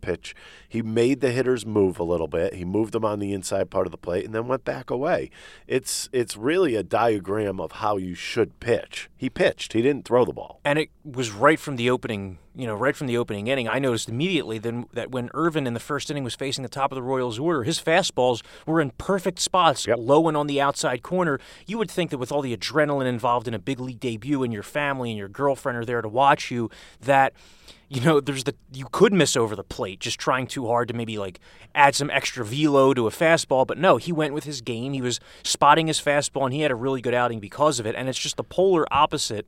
pitch. 0.00 0.34
He 0.68 0.82
made 0.82 1.20
the 1.20 1.30
hitters 1.30 1.64
move 1.66 1.98
a 1.98 2.04
little 2.04 2.28
bit. 2.28 2.54
He 2.54 2.64
moved 2.64 2.92
them 2.92 3.04
on 3.04 3.18
the 3.18 3.32
inside 3.32 3.70
part 3.70 3.86
of 3.86 3.90
the 3.90 3.98
plate 3.98 4.24
and 4.24 4.34
then 4.34 4.46
went 4.46 4.64
back 4.64 4.90
away. 4.90 5.30
It's 5.66 6.08
it's 6.12 6.36
really 6.36 6.74
a 6.74 6.82
diagram 6.82 7.60
of 7.60 7.72
how 7.72 7.96
you 7.96 8.14
should 8.14 8.58
pitch. 8.60 9.08
He 9.16 9.28
pitched. 9.30 9.72
He 9.72 9.82
didn't 9.82 10.04
throw 10.04 10.24
the 10.24 10.32
ball. 10.32 10.60
And 10.64 10.78
it 10.78 10.90
was 11.04 11.30
right 11.30 11.58
from 11.58 11.76
the 11.76 11.90
opening, 11.90 12.38
you 12.54 12.66
know, 12.66 12.74
right 12.74 12.94
from 12.94 13.06
the 13.06 13.16
opening 13.16 13.46
inning. 13.48 13.68
I 13.68 13.78
noticed 13.78 14.08
immediately 14.08 14.58
then 14.58 14.86
that 14.92 15.10
when 15.10 15.30
Irvin 15.34 15.66
in 15.66 15.74
the 15.74 15.80
first 15.80 16.10
inning 16.10 16.24
was 16.24 16.34
facing 16.34 16.62
the 16.62 16.68
top 16.68 16.92
of 16.92 16.96
the 16.96 17.02
Royals' 17.02 17.38
order, 17.38 17.64
his 17.64 17.80
fastballs 17.80 18.42
were 18.66 18.80
in 18.80 18.90
perfect 18.92 19.38
spots, 19.40 19.86
Yep. 19.86 19.98
low 20.00 20.28
and 20.28 20.36
on 20.36 20.46
the 20.46 20.60
outside 20.60 21.02
corner. 21.02 21.40
You 21.66 21.78
would 21.78 21.90
think 21.90 22.10
that 22.10 22.18
with 22.18 22.30
all 22.30 22.42
the 22.42 22.56
adrenaline 22.56 23.06
involved 23.06 23.48
in 23.48 23.54
a 23.54 23.58
big 23.58 23.80
league 23.80 24.00
debut, 24.00 24.42
and 24.42 24.52
your 24.52 24.62
family 24.62 25.10
and 25.10 25.18
your 25.18 25.28
girlfriend 25.28 25.78
are 25.78 25.84
there 25.84 26.02
to 26.02 26.08
watch 26.08 26.50
you, 26.50 26.70
that 27.00 27.32
you 27.88 28.00
know 28.02 28.20
there's 28.20 28.44
the 28.44 28.54
you 28.72 28.86
could 28.92 29.12
miss 29.12 29.36
over 29.36 29.56
the 29.56 29.64
plate 29.64 30.00
just 30.00 30.18
trying 30.18 30.46
too 30.46 30.66
hard 30.66 30.88
to 30.88 30.94
maybe 30.94 31.18
like 31.18 31.40
add 31.74 31.94
some 31.94 32.10
extra 32.10 32.44
velo 32.44 32.92
to 32.92 33.06
a 33.06 33.10
fastball 33.10 33.66
but 33.66 33.78
no 33.78 33.96
he 33.96 34.12
went 34.12 34.34
with 34.34 34.44
his 34.44 34.60
game. 34.60 34.92
He 34.92 35.00
was 35.00 35.20
spotting 35.42 35.86
his 35.86 36.00
fastball 36.00 36.44
and 36.44 36.54
he 36.54 36.60
had 36.60 36.70
a 36.70 36.74
really 36.76 37.00
good 37.00 37.14
outing 37.14 37.40
because 37.40 37.80
of 37.80 37.86
it 37.86 37.94
and 37.94 38.08
it's 38.08 38.18
just 38.18 38.36
the 38.36 38.44
polar 38.44 38.86
opposite 38.92 39.46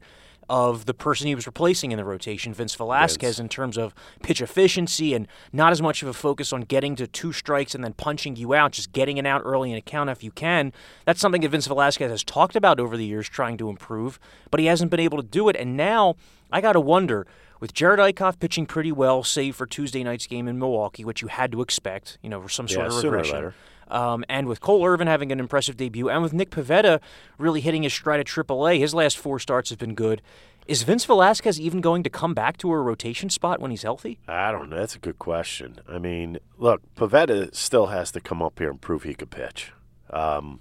of 0.50 0.84
the 0.86 0.92
person 0.92 1.28
he 1.28 1.34
was 1.36 1.46
replacing 1.46 1.92
in 1.92 1.96
the 1.96 2.04
rotation, 2.04 2.52
Vince 2.52 2.74
Velasquez, 2.74 3.38
in 3.38 3.48
terms 3.48 3.78
of 3.78 3.94
pitch 4.20 4.42
efficiency 4.42 5.14
and 5.14 5.28
not 5.52 5.70
as 5.70 5.80
much 5.80 6.02
of 6.02 6.08
a 6.08 6.12
focus 6.12 6.52
on 6.52 6.62
getting 6.62 6.96
to 6.96 7.06
two 7.06 7.32
strikes 7.32 7.72
and 7.74 7.84
then 7.84 7.92
punching 7.92 8.34
you 8.34 8.52
out, 8.52 8.72
just 8.72 8.92
getting 8.92 9.16
it 9.16 9.24
out 9.24 9.42
early 9.44 9.70
in 9.70 9.76
a 9.76 9.80
count 9.80 10.10
if 10.10 10.24
you 10.24 10.32
can. 10.32 10.72
That's 11.06 11.20
something 11.20 11.42
that 11.42 11.50
Vince 11.50 11.68
Velasquez 11.68 12.10
has 12.10 12.24
talked 12.24 12.56
about 12.56 12.80
over 12.80 12.96
the 12.96 13.06
years, 13.06 13.28
trying 13.28 13.58
to 13.58 13.70
improve, 13.70 14.18
but 14.50 14.58
he 14.58 14.66
hasn't 14.66 14.90
been 14.90 14.98
able 15.00 15.18
to 15.18 15.26
do 15.26 15.48
it. 15.48 15.54
And 15.54 15.76
now 15.76 16.16
I 16.50 16.60
got 16.60 16.72
to 16.72 16.80
wonder. 16.80 17.26
With 17.60 17.74
Jerad 17.74 17.98
Eickhoff 17.98 18.40
pitching 18.40 18.64
pretty 18.64 18.90
well, 18.90 19.22
save 19.22 19.54
for 19.54 19.66
Tuesday 19.66 20.02
night's 20.02 20.26
game 20.26 20.48
in 20.48 20.58
Milwaukee, 20.58 21.04
which 21.04 21.20
you 21.20 21.28
had 21.28 21.52
to 21.52 21.60
expect, 21.60 22.16
you 22.22 22.30
know, 22.30 22.40
for 22.40 22.48
some 22.48 22.66
sort 22.66 22.90
Yeah, 22.90 22.98
of 22.98 23.04
regression. 23.04 23.52
Um, 23.90 24.24
and 24.28 24.46
with 24.46 24.60
Cole 24.60 24.86
Irvin 24.86 25.08
having 25.08 25.32
an 25.32 25.40
impressive 25.40 25.76
debut, 25.76 26.08
and 26.08 26.22
with 26.22 26.32
Nick 26.32 26.50
Pivetta 26.50 27.00
really 27.38 27.60
hitting 27.60 27.82
his 27.82 27.92
stride 27.92 28.20
at 28.20 28.26
AAA, 28.26 28.78
his 28.78 28.94
last 28.94 29.18
four 29.18 29.38
starts 29.38 29.70
have 29.70 29.78
been 29.78 29.94
good. 29.94 30.22
Is 30.66 30.84
Vince 30.84 31.04
Velasquez 31.04 31.60
even 31.60 31.80
going 31.80 32.04
to 32.04 32.10
come 32.10 32.32
back 32.32 32.56
to 32.58 32.70
a 32.70 32.80
rotation 32.80 33.28
spot 33.28 33.60
when 33.60 33.72
he's 33.72 33.82
healthy? 33.82 34.18
I 34.28 34.52
don't 34.52 34.70
know. 34.70 34.76
That's 34.76 34.94
a 34.94 35.00
good 35.00 35.18
question. 35.18 35.80
I 35.88 35.98
mean, 35.98 36.38
look, 36.58 36.82
Pavetta 36.94 37.52
still 37.54 37.86
has 37.86 38.12
to 38.12 38.20
come 38.20 38.40
up 38.40 38.58
here 38.58 38.70
and 38.70 38.80
prove 38.80 39.02
he 39.02 39.14
could 39.14 39.30
pitch. 39.30 39.72
Um, 40.10 40.60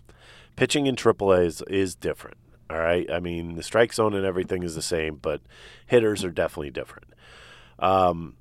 pitching 0.56 0.88
in 0.88 0.96
AAA 0.96 1.46
is, 1.46 1.62
is 1.68 1.96
different. 1.96 2.38
All 2.72 2.80
right. 2.80 3.10
I 3.12 3.20
mean, 3.20 3.56
the 3.56 3.64
strike 3.64 3.94
zone 3.94 4.16
and 4.16 4.26
everything 4.26 4.64
is 4.64 4.74
the 4.74 4.82
same, 4.82 5.16
but 5.16 5.42
hitters 5.86 6.24
are 6.24 6.32
definitely 6.32 6.72
different. 6.72 7.14
Um, 7.78 8.36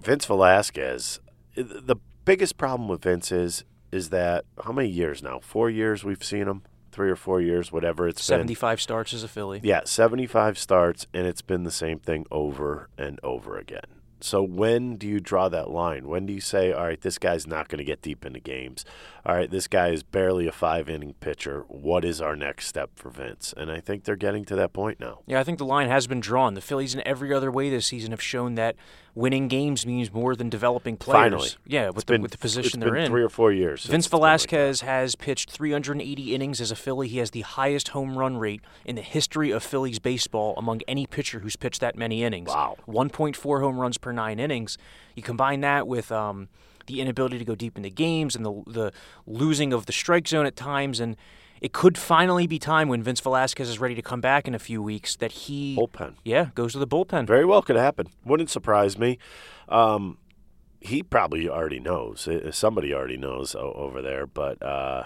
Vince 0.00 0.26
Velasquez, 0.26 1.20
the 1.54 1.96
biggest 2.24 2.58
problem 2.58 2.88
with 2.88 3.02
Vince 3.02 3.32
is 3.32 3.64
is 3.92 4.10
that 4.10 4.44
how 4.64 4.72
many 4.72 4.88
years 4.88 5.22
now? 5.22 5.40
Four 5.40 5.70
years 5.70 6.04
we've 6.04 6.24
seen 6.24 6.48
him, 6.48 6.62
three 6.92 7.10
or 7.10 7.16
four 7.16 7.40
years, 7.40 7.70
whatever 7.70 8.08
it's 8.08 8.20
been. 8.20 8.38
75 8.38 8.80
starts 8.80 9.14
as 9.14 9.22
a 9.22 9.28
Philly. 9.28 9.60
Yeah, 9.62 9.82
75 9.84 10.58
starts, 10.58 11.06
and 11.12 11.26
it's 11.26 11.42
been 11.42 11.64
the 11.64 11.70
same 11.70 11.98
thing 11.98 12.26
over 12.30 12.88
and 12.96 13.20
over 13.22 13.56
again. 13.58 13.95
So 14.26 14.42
when 14.42 14.96
do 14.96 15.06
you 15.06 15.20
draw 15.20 15.48
that 15.50 15.70
line? 15.70 16.08
When 16.08 16.26
do 16.26 16.32
you 16.32 16.40
say, 16.40 16.72
all 16.72 16.82
right, 16.84 17.00
this 17.00 17.16
guy's 17.16 17.46
not 17.46 17.68
going 17.68 17.78
to 17.78 17.84
get 17.84 18.02
deep 18.02 18.26
into 18.26 18.40
games? 18.40 18.84
All 19.24 19.34
right, 19.34 19.50
this 19.50 19.68
guy 19.68 19.88
is 19.88 20.02
barely 20.02 20.46
a 20.48 20.52
five 20.52 20.88
inning 20.88 21.14
pitcher. 21.20 21.64
What 21.68 22.04
is 22.04 22.20
our 22.20 22.34
next 22.34 22.66
step 22.66 22.90
for 22.96 23.10
Vince? 23.10 23.54
And 23.56 23.70
I 23.70 23.80
think 23.80 24.04
they're 24.04 24.16
getting 24.16 24.44
to 24.46 24.56
that 24.56 24.72
point 24.72 24.98
now. 24.98 25.20
Yeah, 25.26 25.40
I 25.40 25.44
think 25.44 25.58
the 25.58 25.64
line 25.64 25.88
has 25.88 26.06
been 26.06 26.20
drawn. 26.20 26.54
The 26.54 26.60
Phillies, 26.60 26.94
in 26.94 27.06
every 27.06 27.32
other 27.32 27.50
way 27.50 27.70
this 27.70 27.86
season, 27.86 28.10
have 28.12 28.22
shown 28.22 28.54
that 28.56 28.76
winning 29.16 29.48
games 29.48 29.84
means 29.84 30.12
more 30.12 30.36
than 30.36 30.48
developing 30.48 30.96
players. 30.96 31.24
Finally. 31.24 31.48
Yeah, 31.66 31.90
with, 31.90 32.04
the, 32.04 32.12
been- 32.12 32.22
with 32.22 32.30
the 32.30 32.38
position 32.38 32.78
they're 32.78 32.92
been 32.92 33.02
in. 33.02 33.10
three 33.10 33.22
or 33.22 33.28
four 33.28 33.50
years. 33.50 33.84
Vince 33.84 34.06
it's 34.06 34.12
like. 34.12 34.20
Velasquez 34.20 34.82
has 34.82 35.16
pitched 35.16 35.50
380 35.50 36.34
innings 36.34 36.60
as 36.60 36.70
a 36.70 36.76
Philly. 36.76 37.08
He 37.08 37.18
has 37.18 37.32
the 37.32 37.40
highest 37.40 37.88
home 37.88 38.16
run 38.16 38.36
rate 38.36 38.60
in 38.84 38.94
the 38.94 39.02
history 39.02 39.50
of 39.50 39.64
Phillies 39.64 39.98
baseball 39.98 40.54
among 40.56 40.82
any 40.86 41.06
pitcher 41.06 41.40
who's 41.40 41.56
pitched 41.56 41.80
that 41.80 41.96
many 41.96 42.22
innings. 42.22 42.48
Wow. 42.48 42.76
1.4 42.86 43.60
home 43.60 43.80
runs 43.80 43.98
per 43.98 44.12
nine 44.16 44.40
innings. 44.40 44.76
You 45.14 45.22
combine 45.22 45.60
that 45.60 45.86
with 45.86 46.10
um, 46.10 46.48
the 46.86 47.00
inability 47.00 47.38
to 47.38 47.44
go 47.44 47.54
deep 47.54 47.76
into 47.76 47.90
games 47.90 48.34
and 48.34 48.44
the 48.44 48.62
the 48.66 48.92
losing 49.26 49.72
of 49.72 49.86
the 49.86 49.92
strike 49.92 50.26
zone 50.26 50.46
at 50.46 50.56
times, 50.56 50.98
and 50.98 51.16
it 51.60 51.72
could 51.72 51.96
finally 51.96 52.46
be 52.46 52.58
time 52.58 52.88
when 52.88 53.02
Vince 53.02 53.20
Velasquez 53.20 53.68
is 53.68 53.78
ready 53.78 53.94
to 53.94 54.02
come 54.02 54.20
back 54.20 54.46
in 54.48 54.54
a 54.54 54.58
few 54.58 54.82
weeks 54.82 55.16
that 55.16 55.32
he 55.32 55.76
Bullpen. 55.76 56.14
yeah 56.24 56.46
goes 56.54 56.72
to 56.72 56.78
the 56.78 56.86
bullpen. 56.86 57.26
Very 57.26 57.44
well 57.44 57.62
could 57.62 57.76
happen. 57.76 58.08
Wouldn't 58.24 58.50
surprise 58.50 58.98
me. 58.98 59.18
Um, 59.68 60.18
he 60.80 61.02
probably 61.02 61.48
already 61.48 61.80
knows. 61.80 62.28
Uh, 62.28 62.52
Somebody 62.52 62.92
already 62.94 63.16
knows 63.16 63.54
over 63.54 64.02
there, 64.02 64.26
but 64.26 64.62
uh, 64.62 65.04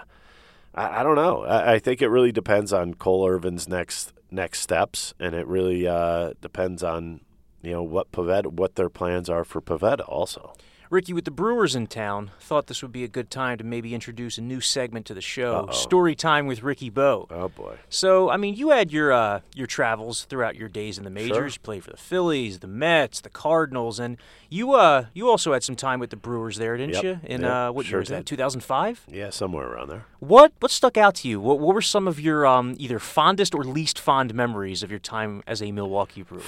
I, 0.75 0.99
I 0.99 1.03
don't 1.03 1.15
know. 1.15 1.43
I, 1.45 1.73
I 1.73 1.79
think 1.79 2.01
it 2.01 2.09
really 2.09 2.31
depends 2.33 2.73
on 2.73 2.93
Cole 2.95 3.25
Irvin's 3.27 3.67
next 3.67 4.13
next 4.29 4.59
steps, 4.59 5.13
and 5.19 5.33
it 5.33 5.47
really 5.47 5.87
uh, 5.87 6.33
depends 6.41 6.83
on 6.83 7.21
you 7.61 7.71
know 7.71 7.83
what 7.83 8.11
Pivetta, 8.11 8.47
what 8.47 8.75
their 8.75 8.89
plans 8.89 9.29
are 9.29 9.43
for 9.43 9.61
Pivetta 9.61 10.07
also. 10.07 10.53
Ricky, 10.91 11.13
with 11.13 11.23
the 11.23 11.31
Brewers 11.31 11.73
in 11.73 11.87
town, 11.87 12.31
thought 12.41 12.67
this 12.67 12.81
would 12.81 12.91
be 12.91 13.05
a 13.05 13.07
good 13.07 13.31
time 13.31 13.57
to 13.59 13.63
maybe 13.63 13.95
introduce 13.95 14.37
a 14.37 14.41
new 14.41 14.59
segment 14.59 15.05
to 15.05 15.13
the 15.13 15.21
show, 15.21 15.69
Story 15.71 16.15
Time 16.15 16.47
with 16.47 16.63
Ricky 16.63 16.89
Bo. 16.89 17.27
Oh 17.31 17.47
boy. 17.47 17.77
So, 17.87 18.29
I 18.29 18.35
mean, 18.35 18.55
you 18.55 18.71
had 18.71 18.91
your 18.91 19.13
uh, 19.13 19.39
your 19.55 19.67
travels 19.67 20.25
throughout 20.25 20.57
your 20.57 20.67
days 20.67 20.97
in 20.97 21.05
the 21.05 21.09
majors. 21.09 21.37
Sure. 21.37 21.45
You 21.47 21.59
played 21.63 21.85
for 21.85 21.91
the 21.91 21.97
Phillies, 21.97 22.59
the 22.59 22.67
Mets, 22.67 23.21
the 23.21 23.29
Cardinals, 23.29 23.99
and 24.01 24.17
you 24.49 24.73
uh 24.73 25.05
you 25.13 25.29
also 25.29 25.53
had 25.53 25.63
some 25.63 25.77
time 25.77 26.01
with 26.01 26.09
the 26.09 26.17
Brewers 26.17 26.57
there, 26.57 26.75
didn't 26.75 26.95
Yep. 26.95 27.03
you? 27.05 27.19
In 27.23 27.41
Yep, 27.43 27.49
uh, 27.49 27.71
what 27.71 27.85
sure 27.85 27.91
year 27.93 27.99
was 27.99 28.09
that? 28.09 28.25
2005. 28.25 29.05
Yeah, 29.07 29.29
somewhere 29.29 29.67
around 29.67 29.87
there. 29.87 30.07
What 30.19 30.51
what 30.59 30.71
stuck 30.71 30.97
out 30.97 31.15
to 31.15 31.29
you? 31.29 31.39
What 31.39 31.59
what 31.59 31.73
were 31.73 31.81
some 31.81 32.05
of 32.05 32.19
your 32.19 32.45
um 32.45 32.75
either 32.77 32.99
fondest 32.99 33.55
or 33.55 33.63
least 33.63 33.97
fond 33.97 34.33
memories 34.33 34.83
of 34.83 34.89
your 34.91 34.99
time 34.99 35.41
as 35.47 35.61
a 35.63 35.71
Milwaukee 35.71 36.23
Brewer? 36.23 36.41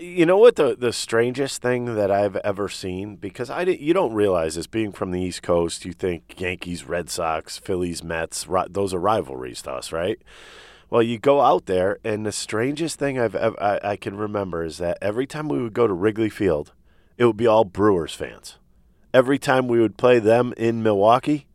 You 0.00 0.26
know 0.26 0.38
what 0.38 0.56
the 0.56 0.74
the 0.76 0.92
strangest 0.92 1.62
thing 1.62 1.94
that 1.94 2.10
I've 2.10 2.34
ever 2.38 2.68
seen 2.68 3.14
because 3.14 3.50
I 3.50 3.64
didn't, 3.64 3.83
you 3.84 3.92
don't 3.92 4.14
realize 4.14 4.54
this 4.54 4.66
being 4.66 4.92
from 4.92 5.10
the 5.10 5.20
East 5.20 5.42
Coast 5.42 5.84
you 5.84 5.92
think 5.92 6.40
Yankees, 6.40 6.88
Red 6.88 7.10
Sox, 7.10 7.58
Phillies, 7.58 8.02
Mets 8.02 8.46
ri- 8.48 8.66
those 8.70 8.94
are 8.94 8.98
rivalries 8.98 9.60
to 9.62 9.72
us, 9.72 9.92
right? 9.92 10.18
Well, 10.88 11.02
you 11.02 11.18
go 11.18 11.42
out 11.42 11.66
there 11.66 11.98
and 12.02 12.24
the 12.24 12.32
strangest 12.32 12.98
thing 12.98 13.18
I've 13.18 13.34
ever, 13.34 13.62
I, 13.62 13.80
I 13.82 13.96
can 13.96 14.16
remember 14.16 14.64
is 14.64 14.78
that 14.78 14.96
every 15.02 15.26
time 15.26 15.48
we 15.48 15.62
would 15.62 15.74
go 15.74 15.86
to 15.86 15.92
Wrigley 15.92 16.30
Field, 16.30 16.72
it 17.18 17.26
would 17.26 17.36
be 17.36 17.46
all 17.46 17.64
Brewers 17.64 18.14
fans. 18.14 18.56
Every 19.12 19.38
time 19.38 19.68
we 19.68 19.80
would 19.80 19.98
play 19.98 20.18
them 20.18 20.54
in 20.56 20.82
Milwaukee, 20.82 21.46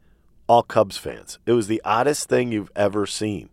all 0.47 0.63
Cubs 0.63 0.97
fans. 0.97 1.39
It 1.47 1.53
was 1.53 1.67
the 1.67 1.81
oddest 1.83 2.29
thing 2.29 2.51
you've 2.51 2.71
ever 2.75 3.05
seen, 3.05 3.49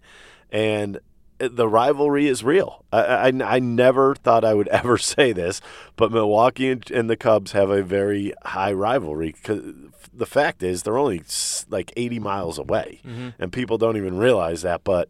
and 0.52 1.00
the 1.38 1.68
rivalry 1.68 2.26
is 2.26 2.42
real. 2.42 2.84
I, 2.92 3.02
I, 3.02 3.32
I 3.44 3.58
never 3.58 4.14
thought 4.14 4.44
I 4.44 4.54
would 4.54 4.68
ever 4.80 4.98
say 4.98 5.32
this, 5.32 5.60
but 5.96 6.12
Milwaukee 6.12 6.70
and, 6.70 6.90
and 6.90 7.10
the 7.10 7.16
Cubs 7.16 7.52
have 7.52 7.70
a 7.70 7.82
very 7.82 8.32
high 8.44 8.72
rivalry. 8.72 9.34
the 9.44 10.26
fact 10.26 10.62
is, 10.62 10.82
they're 10.82 10.98
only 10.98 11.22
like 11.68 11.92
80 11.96 12.18
miles 12.18 12.58
away, 12.58 13.00
and 13.38 13.52
people 13.52 13.78
don't 13.78 13.96
even 13.96 14.16
realize 14.18 14.62
that. 14.62 14.84
But 14.84 15.08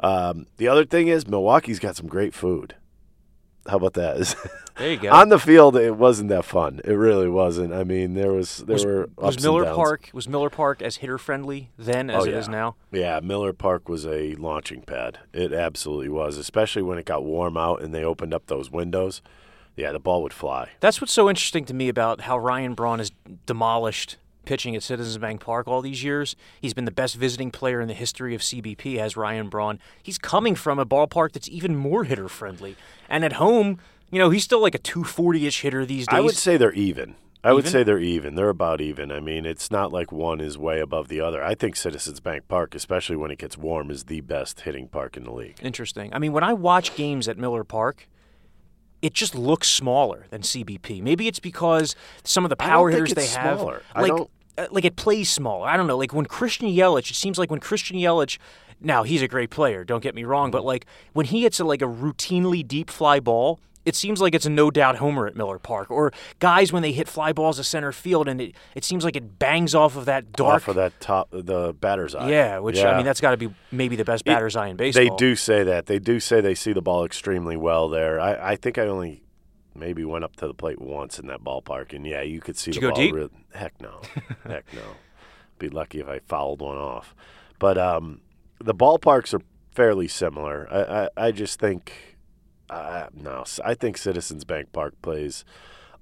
um, 0.00 0.46
the 0.56 0.68
other 0.68 0.84
thing 0.84 1.08
is, 1.08 1.26
Milwaukee's 1.26 1.78
got 1.78 1.96
some 1.96 2.06
great 2.08 2.34
food. 2.34 2.74
How 3.66 3.76
about 3.76 3.94
that? 3.94 4.34
There 4.76 4.90
you 4.90 4.96
go. 4.96 5.10
On 5.12 5.28
the 5.28 5.38
field, 5.38 5.76
it 5.76 5.92
wasn't 5.92 6.30
that 6.30 6.44
fun. 6.44 6.80
It 6.84 6.94
really 6.94 7.28
wasn't. 7.28 7.72
I 7.72 7.84
mean, 7.84 8.14
there 8.14 8.32
was 8.32 8.58
there 8.58 8.74
was, 8.74 8.84
were 8.84 9.08
was 9.16 9.40
Miller. 9.40 9.72
Park 9.72 10.10
was 10.12 10.28
Miller 10.28 10.50
Park 10.50 10.82
as 10.82 10.96
hitter 10.96 11.16
friendly 11.16 11.70
then 11.78 12.10
as 12.10 12.24
Oh, 12.24 12.26
it 12.26 12.34
is 12.34 12.48
now? 12.48 12.74
Yeah, 12.90 13.20
Miller 13.20 13.52
Park 13.52 13.88
was 13.88 14.04
a 14.04 14.34
launching 14.34 14.82
pad. 14.82 15.20
It 15.32 15.52
absolutely 15.52 16.08
was, 16.08 16.36
especially 16.36 16.82
when 16.82 16.98
it 16.98 17.06
got 17.06 17.22
warm 17.22 17.56
out 17.56 17.82
and 17.82 17.94
they 17.94 18.02
opened 18.02 18.34
up 18.34 18.46
those 18.46 18.68
windows. 18.68 19.22
Yeah, 19.76 19.92
the 19.92 20.00
ball 20.00 20.22
would 20.24 20.32
fly. 20.32 20.70
That's 20.80 21.00
what's 21.00 21.12
so 21.12 21.28
interesting 21.28 21.64
to 21.66 21.74
me 21.74 21.88
about 21.88 22.22
how 22.22 22.36
Ryan 22.36 22.74
Braun 22.74 22.98
has 22.98 23.12
demolished 23.46 24.16
pitching 24.44 24.76
at 24.76 24.82
Citizens 24.82 25.18
Bank 25.18 25.40
Park 25.40 25.66
all 25.66 25.82
these 25.82 26.04
years. 26.04 26.36
He's 26.60 26.74
been 26.74 26.84
the 26.84 26.90
best 26.90 27.16
visiting 27.16 27.50
player 27.50 27.80
in 27.80 27.88
the 27.88 27.94
history 27.94 28.34
of 28.34 28.40
CBP 28.40 28.98
as 28.98 29.16
Ryan 29.16 29.48
Braun. 29.48 29.78
He's 30.02 30.18
coming 30.18 30.54
from 30.54 30.78
a 30.78 30.86
ballpark 30.86 31.32
that's 31.32 31.48
even 31.48 31.76
more 31.76 32.04
hitter 32.04 32.28
friendly. 32.28 32.76
And 33.08 33.24
at 33.24 33.34
home, 33.34 33.78
you 34.10 34.18
know, 34.18 34.30
he's 34.30 34.44
still 34.44 34.60
like 34.60 34.74
a 34.74 34.78
240-ish 34.78 35.62
hitter 35.62 35.84
these 35.84 36.06
days. 36.06 36.16
I 36.16 36.20
would 36.20 36.36
say 36.36 36.56
they're 36.56 36.72
even. 36.72 37.16
I 37.42 37.52
would 37.52 37.68
say 37.68 37.82
they're 37.82 37.98
even. 37.98 38.36
They're 38.36 38.48
about 38.48 38.80
even. 38.80 39.12
I 39.12 39.20
mean, 39.20 39.44
it's 39.44 39.70
not 39.70 39.92
like 39.92 40.10
one 40.10 40.40
is 40.40 40.56
way 40.56 40.80
above 40.80 41.08
the 41.08 41.20
other. 41.20 41.44
I 41.44 41.54
think 41.54 41.76
Citizens 41.76 42.18
Bank 42.18 42.48
Park, 42.48 42.74
especially 42.74 43.16
when 43.16 43.30
it 43.30 43.38
gets 43.38 43.58
warm, 43.58 43.90
is 43.90 44.04
the 44.04 44.22
best 44.22 44.62
hitting 44.62 44.88
park 44.88 45.14
in 45.18 45.24
the 45.24 45.30
league. 45.30 45.58
Interesting. 45.60 46.14
I 46.14 46.18
mean, 46.18 46.32
when 46.32 46.42
I 46.42 46.54
watch 46.54 46.96
games 46.96 47.28
at 47.28 47.36
Miller 47.36 47.62
Park, 47.62 48.08
it 49.04 49.12
just 49.12 49.34
looks 49.34 49.68
smaller 49.68 50.24
than 50.30 50.40
CBP. 50.40 51.02
Maybe 51.02 51.28
it's 51.28 51.38
because 51.38 51.94
some 52.24 52.42
of 52.46 52.48
the 52.48 52.56
power 52.56 52.88
hitters 52.88 53.12
they 53.12 53.26
have, 53.26 53.58
smaller. 53.58 53.82
I 53.94 54.00
like, 54.00 54.28
uh, 54.56 54.66
like 54.70 54.86
it 54.86 54.96
plays 54.96 55.28
smaller. 55.28 55.68
I 55.68 55.76
don't 55.76 55.86
know. 55.86 55.98
Like 55.98 56.14
when 56.14 56.24
Christian 56.24 56.68
Yelich, 56.68 57.10
it 57.10 57.14
seems 57.14 57.38
like 57.38 57.50
when 57.50 57.60
Christian 57.60 57.98
Yelich, 57.98 58.38
now 58.80 59.02
he's 59.02 59.20
a 59.20 59.28
great 59.28 59.50
player. 59.50 59.84
Don't 59.84 60.02
get 60.02 60.14
me 60.14 60.24
wrong, 60.24 60.50
but 60.50 60.64
like 60.64 60.86
when 61.12 61.26
he 61.26 61.42
hits 61.42 61.60
a, 61.60 61.66
like 61.66 61.82
a 61.82 61.86
routinely 61.86 62.66
deep 62.66 62.88
fly 62.88 63.20
ball. 63.20 63.60
It 63.84 63.94
seems 63.94 64.20
like 64.20 64.34
it's 64.34 64.46
a 64.46 64.50
no 64.50 64.70
doubt 64.70 64.96
homer 64.96 65.26
at 65.26 65.36
Miller 65.36 65.58
Park. 65.58 65.90
Or 65.90 66.12
guys 66.38 66.72
when 66.72 66.82
they 66.82 66.92
hit 66.92 67.08
fly 67.08 67.32
balls 67.32 67.56
to 67.56 67.64
center 67.64 67.92
field 67.92 68.28
and 68.28 68.40
it, 68.40 68.54
it 68.74 68.84
seems 68.84 69.04
like 69.04 69.16
it 69.16 69.38
bangs 69.38 69.74
off 69.74 69.96
of 69.96 70.06
that 70.06 70.32
dark. 70.32 70.54
Off 70.62 70.68
of 70.68 70.76
that 70.76 70.98
top, 71.00 71.28
the 71.30 71.74
batter's 71.78 72.14
eye. 72.14 72.30
yeah, 72.30 72.58
which 72.58 72.78
I 72.82 72.96
mean 72.96 73.04
that's 73.04 73.20
got 73.20 73.32
to 73.32 73.36
be 73.36 73.54
maybe 73.70 73.96
the 73.96 74.04
best 74.04 74.24
batter's 74.24 74.56
eye 74.56 74.68
in 74.68 74.76
baseball. 74.76 75.04
They 75.04 75.10
do 75.16 75.36
say 75.36 75.62
that. 75.64 75.86
They 75.86 75.98
do 75.98 76.18
say 76.20 76.40
they 76.40 76.54
see 76.54 76.72
the 76.72 76.82
ball 76.82 77.04
extremely 77.04 77.56
well 77.56 77.88
there. 77.88 78.18
I, 78.20 78.52
I 78.52 78.56
think 78.56 78.78
I 78.78 78.86
only 78.86 79.22
maybe 79.74 80.04
went 80.04 80.24
up 80.24 80.36
to 80.36 80.46
the 80.46 80.54
plate 80.54 80.80
once 80.80 81.18
in 81.18 81.26
that 81.26 81.42
ballpark, 81.42 81.92
and 81.92 82.06
yeah, 82.06 82.22
you 82.22 82.40
could 82.40 82.56
see 82.56 82.70
Did 82.70 82.80
the 82.82 82.86
you 82.86 82.90
go 82.90 82.94
ball. 82.94 83.04
deep? 83.04 83.14
real- 83.14 83.30
heck 83.54 83.80
no, 83.80 84.00
heck 84.46 84.64
no. 84.72 84.82
Be 85.58 85.68
lucky 85.68 86.00
if 86.00 86.08
I 86.08 86.20
fouled 86.20 86.60
one 86.60 86.78
off. 86.78 87.14
But 87.58 87.76
um, 87.78 88.20
the 88.58 88.74
ballparks 88.74 89.34
are 89.34 89.42
fairly 89.72 90.08
similar. 90.08 90.68
I, 90.70 91.04
I, 91.04 91.26
I 91.28 91.30
just 91.32 91.58
think 91.60 92.13
uh, 92.70 93.06
no. 93.14 93.44
I 93.64 93.74
think 93.74 93.96
Citizens 93.96 94.44
Bank 94.44 94.72
Park 94.72 94.94
plays 95.02 95.44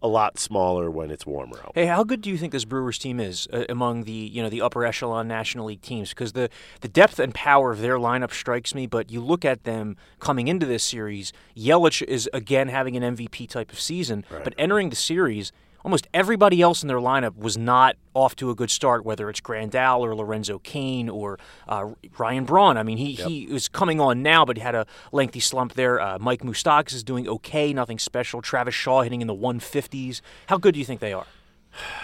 a 0.02 0.08
lot 0.08 0.38
smaller 0.38 0.90
when 0.90 1.10
it's 1.10 1.24
warmer 1.24 1.58
out. 1.58 1.72
Hey, 1.74 1.86
how 1.86 2.02
good 2.02 2.20
do 2.20 2.30
you 2.30 2.36
think 2.36 2.52
this 2.52 2.64
Brewers 2.64 2.98
team 2.98 3.20
is 3.20 3.46
uh, 3.52 3.64
among 3.68 4.04
the 4.04 4.12
you 4.12 4.42
know 4.42 4.48
the 4.48 4.60
upper 4.60 4.84
echelon 4.84 5.28
National 5.28 5.66
League 5.66 5.82
teams? 5.82 6.10
Because 6.10 6.32
the 6.32 6.50
the 6.80 6.88
depth 6.88 7.18
and 7.18 7.32
power 7.32 7.70
of 7.70 7.80
their 7.80 7.98
lineup 7.98 8.32
strikes 8.32 8.74
me. 8.74 8.86
But 8.86 9.10
you 9.10 9.20
look 9.20 9.44
at 9.44 9.64
them 9.64 9.96
coming 10.18 10.48
into 10.48 10.66
this 10.66 10.82
series, 10.82 11.32
Yelich 11.56 12.02
is 12.02 12.28
again 12.32 12.68
having 12.68 12.96
an 12.96 13.16
MVP 13.16 13.48
type 13.48 13.72
of 13.72 13.80
season. 13.80 14.24
But 14.42 14.54
entering 14.58 14.90
the 14.90 14.96
series, 14.96 15.52
almost 15.84 16.06
everybody 16.12 16.60
else 16.60 16.82
in 16.82 16.88
their 16.88 16.98
lineup 16.98 17.36
was 17.36 17.56
not 17.56 17.96
off 18.14 18.36
to 18.36 18.50
a 18.50 18.54
good 18.54 18.70
start. 18.70 19.04
Whether 19.04 19.28
it's 19.30 19.40
Grandal 19.40 20.00
or 20.00 20.14
Lorenzo 20.14 20.58
Cain 20.58 21.08
or 21.08 21.38
uh, 21.68 21.90
Ryan 22.18 22.44
Braun. 22.44 22.76
I 22.76 22.82
mean, 22.82 22.98
he 22.98 23.12
he 23.12 23.44
is 23.44 23.68
coming 23.68 24.00
on 24.00 24.22
now, 24.22 24.44
but 24.44 24.56
he 24.56 24.62
had 24.62 24.74
a 24.74 24.86
lengthy 25.12 25.40
slump 25.40 25.74
there. 25.74 26.00
Uh, 26.00 26.18
Mike 26.18 26.42
Moustakas 26.42 26.94
is 26.94 27.04
doing 27.04 27.28
okay, 27.28 27.72
nothing 27.72 27.98
special. 27.98 28.42
Travis 28.42 28.74
Shaw 28.74 29.02
hitting 29.02 29.20
in 29.20 29.26
the 29.26 29.34
150s. 29.34 30.20
How 30.46 30.58
good 30.58 30.74
do 30.74 30.78
you 30.78 30.86
think 30.86 31.00
they 31.00 31.12
are? 31.12 31.26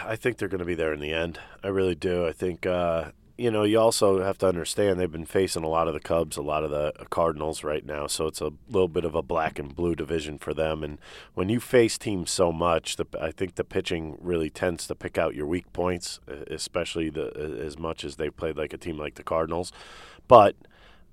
I 0.05 0.17
think 0.17 0.39
they're 0.39 0.49
going 0.49 0.61
to 0.61 0.65
be 0.65 0.75
there 0.75 0.93
in 0.93 1.01
the 1.01 1.13
end. 1.13 1.39
I 1.63 1.69
really 1.69 1.95
do. 1.95 2.27
I 2.27 2.33
think 2.33 2.65
uh, 2.65 3.11
you 3.39 3.53
know 3.53 3.63
you 3.63 3.79
also 3.79 4.23
have 4.23 4.37
to 4.39 4.49
understand 4.49 4.99
they've 4.99 5.11
been 5.11 5.25
facing 5.25 5.63
a 5.63 5.69
lot 5.69 5.87
of 5.87 5.95
the 5.95 6.01
Cubs, 6.01 6.37
a 6.37 6.43
lot 6.43 6.65
of 6.65 6.71
the 6.71 6.93
Cardinals 7.09 7.63
right 7.63 7.87
now, 7.87 8.09
so 8.09 8.27
it's 8.27 8.41
a 8.41 8.53
little 8.69 8.89
bit 8.89 9.05
of 9.05 9.15
a 9.15 9.23
black 9.23 9.61
and 9.61 9.75
blue 9.75 9.95
division 9.95 10.39
for 10.39 10.53
them. 10.53 10.83
And 10.83 10.99
when 11.35 11.49
you 11.49 11.61
face 11.61 11.97
teams 11.97 12.33
so 12.33 12.51
much, 12.51 12.97
the, 12.97 13.07
I 13.19 13.31
think 13.31 13.55
the 13.55 13.63
pitching 13.63 14.19
really 14.21 14.51
tends 14.51 14.89
to 14.89 14.95
pick 14.97 15.17
out 15.17 15.37
your 15.37 15.47
weak 15.47 15.73
points, 15.73 16.19
especially 16.51 17.11
the 17.11 17.61
as 17.65 17.79
much 17.79 18.05
as 18.05 18.17
they 18.17 18.29
played 18.29 18.57
like 18.57 18.73
a 18.73 18.79
team 18.79 18.99
like 18.99 19.15
the 19.15 19.23
Cardinals. 19.23 19.73
But 20.27 20.57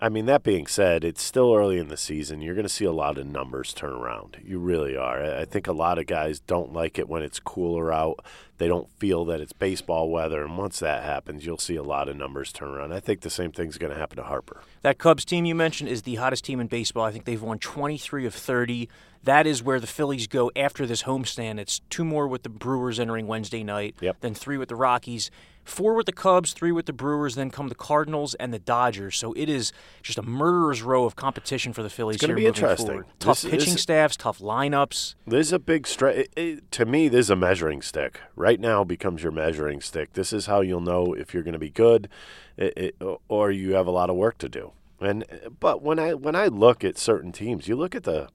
I 0.01 0.10
mean, 0.10 0.25
that 0.25 0.43
being 0.43 0.67
said, 0.67 1.05
it's 1.05 1.23
still 1.23 1.55
early 1.55 1.77
in 1.77 1.88
the 1.88 1.95
season. 1.95 2.41
You're 2.41 2.53
going 2.53 2.67
to 2.67 2.69
see 2.69 2.84
a 2.84 2.91
lot 2.91 3.17
of 3.17 3.25
numbers 3.25 3.73
turn 3.73 3.93
around. 3.93 4.38
You 4.43 4.60
really 4.60 4.97
are. 4.97 5.23
I 5.23 5.45
think 5.45 5.67
a 5.67 5.73
lot 5.73 5.97
of 5.97 6.05
guys 6.05 6.41
don't 6.41 6.73
like 6.73 6.99
it 6.99 7.08
when 7.08 7.23
it's 7.23 7.39
cooler 7.39 7.93
out. 7.93 8.19
They 8.58 8.67
don't 8.67 8.89
feel 8.99 9.23
that 9.25 9.39
it's 9.39 9.53
baseball 9.53 10.10
weather. 10.10 10.43
And 10.43 10.58
once 10.58 10.79
that 10.79 11.03
happens, 11.03 11.45
you'll 11.45 11.58
see 11.58 11.77
a 11.77 11.84
lot 11.84 12.10
of 12.10 12.17
numbers 12.17 12.51
turn 12.51 12.69
around. 12.69 12.91
I 12.91 12.99
think 12.99 13.21
the 13.21 13.29
same 13.29 13.53
thing's 13.53 13.77
going 13.77 13.93
to 13.93 13.97
happen 13.97 14.17
to 14.17 14.23
Harper. 14.23 14.62
That 14.81 14.97
Cubs 14.97 15.23
team 15.23 15.45
you 15.45 15.55
mentioned 15.55 15.89
is 15.89 16.01
the 16.01 16.15
hottest 16.15 16.43
team 16.43 16.60
in 16.60 16.67
baseball. 16.67 17.05
I 17.05 17.12
think 17.12 17.23
they've 17.23 17.41
won 17.41 17.60
23 17.60 18.25
of 18.25 18.34
30. 18.34 18.89
That 19.26 19.46
is 19.46 19.62
where 19.62 19.80
the 19.80 19.88
Phillies 19.88 20.28
go 20.28 20.52
after 20.56 20.86
this 20.86 21.04
homestand. 21.04 21.60
It's 21.60 21.82
two 21.90 22.06
more 22.06 22.28
with 22.28 22.44
the 22.44 22.50
Brewers 22.50 23.00
entering 23.00 23.28
Wednesday 23.28 23.64
night, 23.64 23.96
yep. 24.00 24.18
then 24.22 24.34
three 24.34 24.58
with 24.58 24.70
the 24.70 24.76
Rockies 24.76 25.30
four 25.66 25.96
with 25.96 26.06
the 26.06 26.14
Cubs, 26.14 26.54
three 26.54 26.72
with 26.72 26.86
the 26.86 26.94
Brewers, 26.94 27.36
then 27.36 27.50
come 27.50 27.68
the 27.68 27.76
Cardinals 27.76 28.36
and 28.36 28.54
the 28.54 28.60
Dodgers. 28.60 29.18
So 29.18 29.34
it 29.34 29.50
is 29.50 29.74
just 30.02 30.18
a 30.18 30.22
murderer's 30.22 30.82
row 30.82 31.06
of 31.06 31.16
competition 31.16 31.74
for 31.74 31.84
the 31.84 31.90
Phillies. 31.90 32.16
It's 32.16 32.22
going 32.26 32.36
to 32.36 32.42
be 32.42 32.46
interesting. 32.46 32.88
Forward. 32.88 33.06
Tough 33.20 33.42
this, 33.42 33.52
pitching 33.52 33.74
this, 33.74 33.82
staffs, 33.82 34.16
tough 34.16 34.40
lineups. 34.40 35.16
There's 35.28 35.52
a 35.52 35.60
big 35.60 35.88
stretch. 35.88 36.28
To 36.72 36.86
me, 36.86 37.10
there's 37.10 37.30
a 37.30 37.36
measuring 37.36 37.82
stick. 37.82 38.22
Right 38.36 38.60
now 38.60 38.84
becomes 38.84 39.24
your 39.24 39.32
measuring 39.32 39.82
stick. 39.82 40.14
This 40.14 40.32
is 40.32 40.46
how 40.46 40.62
you'll 40.62 40.82
know 40.82 41.14
if 41.14 41.34
you're 41.34 41.44
going 41.44 41.54
to 41.54 41.60
be 41.60 41.72
good, 41.72 42.08
it, 42.56 42.74
it, 42.78 42.96
or 43.28 43.52
you 43.52 43.74
have 43.74 43.88
a 43.88 43.92
lot 43.92 44.10
of 44.10 44.16
work 44.16 44.38
to 44.38 44.50
do. 44.50 44.72
And 45.02 45.26
but 45.60 45.82
when 45.82 46.00
I 46.00 46.14
when 46.14 46.36
I 46.36 46.48
look 46.48 46.84
at 46.86 46.98
certain 46.98 47.34
teams, 47.34 47.68
you 47.68 47.76
look 47.76 47.96
at 47.96 48.04
the 48.04 48.30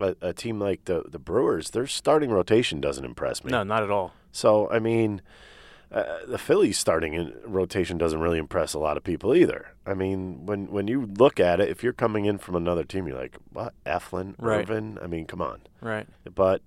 a, 0.00 0.16
a 0.20 0.32
team 0.32 0.58
like 0.58 0.84
the 0.84 1.04
the 1.08 1.18
Brewers. 1.18 1.70
Their 1.70 1.86
starting 1.86 2.30
rotation 2.30 2.80
doesn't 2.80 3.04
impress 3.04 3.44
me. 3.44 3.50
No, 3.50 3.62
not 3.62 3.82
at 3.82 3.90
all. 3.90 4.12
So 4.32 4.70
I 4.70 4.78
mean 4.78 5.22
uh, 5.94 6.18
the 6.26 6.38
Phillies 6.38 6.76
starting 6.76 7.14
in 7.14 7.32
rotation 7.44 7.96
doesn't 7.98 8.20
really 8.20 8.38
impress 8.38 8.74
a 8.74 8.80
lot 8.80 8.96
of 8.96 9.04
people 9.04 9.32
either. 9.32 9.68
I 9.86 9.94
mean, 9.94 10.44
when 10.44 10.66
when 10.66 10.88
you 10.88 11.06
look 11.18 11.38
at 11.38 11.60
it, 11.60 11.68
if 11.68 11.84
you're 11.84 11.92
coming 11.92 12.24
in 12.24 12.38
from 12.38 12.56
another 12.56 12.82
team, 12.82 13.06
you're 13.06 13.16
like, 13.16 13.36
what, 13.52 13.74
Eflin, 13.86 14.34
right. 14.38 14.62
Irvin? 14.68 14.98
I 15.00 15.06
mean, 15.06 15.24
come 15.24 15.40
on. 15.40 15.60
Right. 15.80 16.08
But 16.34 16.62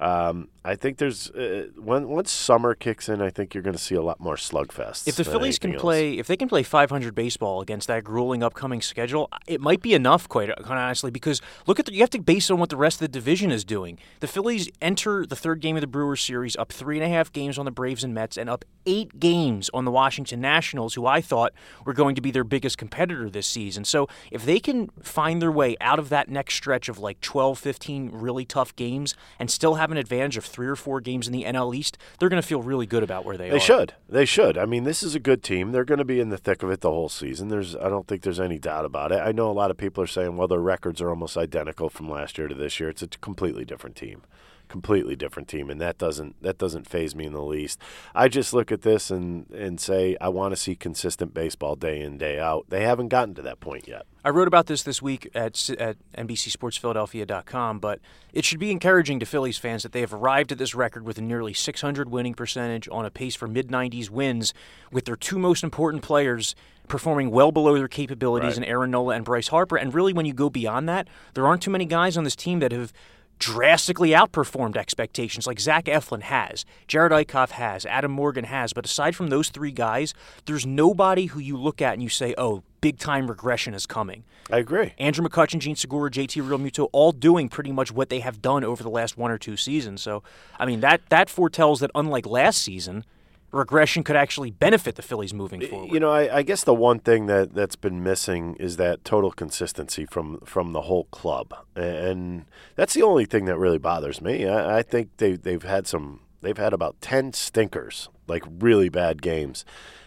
um, 0.00 0.48
I 0.64 0.76
think 0.76 0.98
there's 0.98 1.30
uh, 1.30 1.68
when 1.76 2.08
once 2.08 2.30
summer 2.30 2.74
kicks 2.74 3.08
in, 3.08 3.22
I 3.22 3.30
think 3.30 3.54
you're 3.54 3.62
going 3.62 3.76
to 3.76 3.82
see 3.82 3.94
a 3.94 4.02
lot 4.02 4.20
more 4.20 4.36
slugfests. 4.36 5.08
If 5.08 5.16
the 5.16 5.24
Phillies 5.24 5.58
can 5.58 5.72
else. 5.72 5.80
play, 5.80 6.18
if 6.18 6.26
they 6.26 6.36
can 6.36 6.46
play 6.46 6.62
500 6.62 7.14
baseball 7.14 7.62
against 7.62 7.88
that 7.88 8.04
grueling 8.04 8.42
upcoming 8.42 8.82
schedule, 8.82 9.30
it 9.46 9.62
might 9.62 9.80
be 9.80 9.94
enough, 9.94 10.28
quite, 10.28 10.54
quite 10.56 10.78
honestly. 10.78 11.10
Because 11.10 11.40
look 11.66 11.80
at 11.80 11.86
the, 11.86 11.94
you 11.94 12.00
have 12.00 12.10
to 12.10 12.20
base 12.20 12.50
on 12.50 12.58
what 12.58 12.68
the 12.68 12.76
rest 12.76 12.96
of 12.96 13.00
the 13.00 13.08
division 13.08 13.50
is 13.50 13.64
doing. 13.64 13.98
The 14.20 14.26
Phillies 14.26 14.68
enter 14.82 15.24
the 15.24 15.36
third 15.36 15.60
game 15.60 15.76
of 15.76 15.80
the 15.80 15.86
Brewers 15.86 16.20
series 16.20 16.54
up 16.56 16.70
three 16.70 16.98
and 16.98 17.04
a 17.04 17.08
half 17.08 17.32
games 17.32 17.58
on 17.58 17.64
the 17.64 17.70
Braves 17.70 18.04
and 18.04 18.12
Mets, 18.12 18.36
and 18.36 18.50
up 18.50 18.64
eight 18.84 19.18
games 19.18 19.70
on 19.72 19.84
the 19.84 19.90
Washington 19.90 20.40
Nationals, 20.40 20.94
who 20.94 21.06
I 21.06 21.20
thought 21.20 21.52
were 21.86 21.94
going 21.94 22.14
to 22.14 22.20
be 22.20 22.30
their 22.30 22.44
biggest 22.44 22.76
competitor 22.76 23.30
this 23.30 23.46
season. 23.46 23.84
So 23.84 24.06
if 24.30 24.44
they 24.44 24.60
can 24.60 24.88
find 25.02 25.40
their 25.40 25.52
way 25.52 25.76
out 25.80 25.98
of 25.98 26.08
that 26.10 26.28
next 26.28 26.54
stretch 26.54 26.88
of 26.88 26.98
like 26.98 27.20
12, 27.20 27.58
15 27.58 28.10
really 28.12 28.44
tough 28.44 28.76
games 28.76 29.14
and 29.38 29.50
still 29.50 29.76
have 29.76 29.87
an 29.90 29.96
advantage 29.96 30.36
of 30.36 30.44
three 30.44 30.66
or 30.66 30.76
four 30.76 31.00
games 31.00 31.26
in 31.26 31.32
the 31.32 31.44
NL 31.44 31.74
East, 31.74 31.98
they're 32.18 32.28
going 32.28 32.40
to 32.40 32.46
feel 32.46 32.62
really 32.62 32.86
good 32.86 33.02
about 33.02 33.24
where 33.24 33.36
they, 33.36 33.44
they 33.44 33.50
are. 33.50 33.58
They 33.58 33.64
should. 33.64 33.94
They 34.08 34.24
should. 34.24 34.58
I 34.58 34.64
mean, 34.64 34.84
this 34.84 35.02
is 35.02 35.14
a 35.14 35.20
good 35.20 35.42
team. 35.42 35.72
They're 35.72 35.84
going 35.84 35.98
to 35.98 36.04
be 36.04 36.20
in 36.20 36.28
the 36.28 36.38
thick 36.38 36.62
of 36.62 36.70
it 36.70 36.80
the 36.80 36.90
whole 36.90 37.08
season. 37.08 37.48
There's, 37.48 37.76
I 37.76 37.88
don't 37.88 38.06
think 38.06 38.22
there's 38.22 38.40
any 38.40 38.58
doubt 38.58 38.84
about 38.84 39.12
it. 39.12 39.20
I 39.20 39.32
know 39.32 39.50
a 39.50 39.52
lot 39.52 39.70
of 39.70 39.76
people 39.76 40.02
are 40.02 40.08
saying, 40.08 40.36
well, 40.36 40.48
their 40.48 40.60
records 40.60 41.00
are 41.00 41.10
almost 41.10 41.36
identical 41.36 41.88
from 41.88 42.10
last 42.10 42.38
year 42.38 42.48
to 42.48 42.54
this 42.54 42.80
year. 42.80 42.88
It's 42.88 43.02
a 43.02 43.08
completely 43.08 43.64
different 43.64 43.96
team 43.96 44.22
completely 44.68 45.16
different 45.16 45.48
team, 45.48 45.70
and 45.70 45.80
that 45.80 45.98
doesn't 45.98 46.40
that 46.42 46.58
doesn't 46.58 46.88
phase 46.88 47.14
me 47.14 47.26
in 47.26 47.32
the 47.32 47.42
least. 47.42 47.80
I 48.14 48.28
just 48.28 48.52
look 48.52 48.70
at 48.70 48.82
this 48.82 49.10
and 49.10 49.50
and 49.50 49.80
say 49.80 50.16
I 50.20 50.28
want 50.28 50.52
to 50.52 50.56
see 50.56 50.76
consistent 50.76 51.34
baseball 51.34 51.76
day 51.76 52.00
in 52.00 52.18
day 52.18 52.38
out. 52.38 52.66
They 52.68 52.84
haven't 52.84 53.08
gotten 53.08 53.34
to 53.34 53.42
that 53.42 53.60
point 53.60 53.88
yet. 53.88 54.06
I 54.24 54.30
wrote 54.30 54.48
about 54.48 54.66
this 54.66 54.82
this 54.82 55.00
week 55.00 55.30
at 55.34 55.70
at 55.78 55.96
NBCSportsPhiladelphia.com, 56.16 57.78
but 57.78 58.00
it 58.32 58.44
should 58.44 58.58
be 58.58 58.70
encouraging 58.70 59.20
to 59.20 59.26
Phillies 59.26 59.58
fans 59.58 59.82
that 59.82 59.92
they 59.92 60.00
have 60.00 60.12
arrived 60.12 60.52
at 60.52 60.58
this 60.58 60.74
record 60.74 61.04
with 61.04 61.18
a 61.18 61.22
nearly 61.22 61.54
600 61.54 62.10
winning 62.10 62.34
percentage 62.34 62.88
on 62.90 63.04
a 63.04 63.10
pace 63.10 63.34
for 63.34 63.48
mid 63.48 63.68
90s 63.68 64.10
wins, 64.10 64.52
with 64.92 65.04
their 65.04 65.16
two 65.16 65.38
most 65.38 65.64
important 65.64 66.02
players 66.02 66.54
performing 66.88 67.30
well 67.30 67.52
below 67.52 67.76
their 67.76 67.88
capabilities 67.88 68.56
right. 68.56 68.58
in 68.58 68.64
Aaron 68.64 68.90
Nola 68.90 69.14
and 69.14 69.24
Bryce 69.24 69.48
Harper. 69.48 69.76
And 69.76 69.94
really, 69.94 70.12
when 70.12 70.26
you 70.26 70.32
go 70.32 70.50
beyond 70.50 70.88
that, 70.88 71.08
there 71.34 71.46
aren't 71.46 71.62
too 71.62 71.70
many 71.70 71.84
guys 71.84 72.16
on 72.16 72.24
this 72.24 72.36
team 72.36 72.58
that 72.60 72.72
have 72.72 72.92
drastically 73.38 74.10
outperformed 74.10 74.76
expectations 74.76 75.46
like 75.46 75.60
Zach 75.60 75.84
Eflin 75.84 76.22
has, 76.22 76.64
Jerad 76.88 77.10
Eickhoff 77.10 77.50
has, 77.50 77.86
Adam 77.86 78.12
Morgan 78.12 78.44
has. 78.44 78.72
But 78.72 78.84
aside 78.84 79.14
from 79.14 79.28
those 79.28 79.48
three 79.48 79.72
guys, 79.72 80.14
there's 80.46 80.66
nobody 80.66 81.26
who 81.26 81.40
you 81.40 81.56
look 81.56 81.80
at 81.80 81.94
and 81.94 82.02
you 82.02 82.08
say, 82.08 82.34
oh, 82.36 82.62
big 82.80 82.98
time 82.98 83.28
regression 83.28 83.74
is 83.74 83.86
coming. 83.86 84.24
I 84.50 84.58
agree. 84.58 84.94
Andrew 84.98 85.26
McCutchen, 85.26 85.58
Jean 85.58 85.76
Segura, 85.76 86.10
JT 86.10 86.42
Realmuto, 86.42 86.88
all 86.92 87.12
doing 87.12 87.48
pretty 87.48 87.72
much 87.72 87.92
what 87.92 88.08
they 88.08 88.20
have 88.20 88.40
done 88.40 88.64
over 88.64 88.82
the 88.82 88.90
last 88.90 89.16
one 89.16 89.30
or 89.30 89.38
two 89.38 89.56
seasons. 89.56 90.02
So, 90.02 90.22
I 90.58 90.66
mean, 90.66 90.80
that, 90.80 91.02
that 91.10 91.28
foretells 91.28 91.80
that 91.80 91.90
unlike 91.94 92.26
last 92.26 92.62
season– 92.62 93.04
regression 93.52 94.02
could 94.02 94.16
actually 94.16 94.50
benefit 94.50 94.96
the 94.96 95.02
Phillies 95.02 95.32
moving 95.32 95.60
forward. 95.60 95.92
You 95.92 96.00
know, 96.00 96.10
I, 96.10 96.38
I, 96.38 96.42
guess 96.42 96.64
the 96.64 96.74
one 96.74 96.98
thing 97.00 97.26
that 97.26 97.54
that's 97.54 97.76
been 97.76 98.02
missing 98.02 98.56
is 98.56 98.76
that 98.76 99.04
total 99.04 99.30
consistency 99.30 100.04
from 100.04 100.40
from 100.40 100.72
the 100.72 100.82
whole 100.82 101.04
club, 101.04 101.54
and 101.74 102.44
that's 102.76 102.94
the 102.94 103.02
only 103.02 103.24
thing 103.24 103.46
that 103.46 103.58
really 103.58 103.78
bothers 103.78 104.20
me. 104.20 104.46
I, 104.46 104.78
I 104.78 104.82
think 104.82 105.16
they 105.16 105.36
they've 105.36 105.62
had 105.62 105.86
some 105.86 106.20
they've 106.40 106.58
had 106.58 106.72
about 106.72 107.00
ten 107.00 107.32
stinkers, 107.32 108.08
like 108.26 108.44
really 108.60 108.88
bad 108.88 109.22
games. 109.22 109.64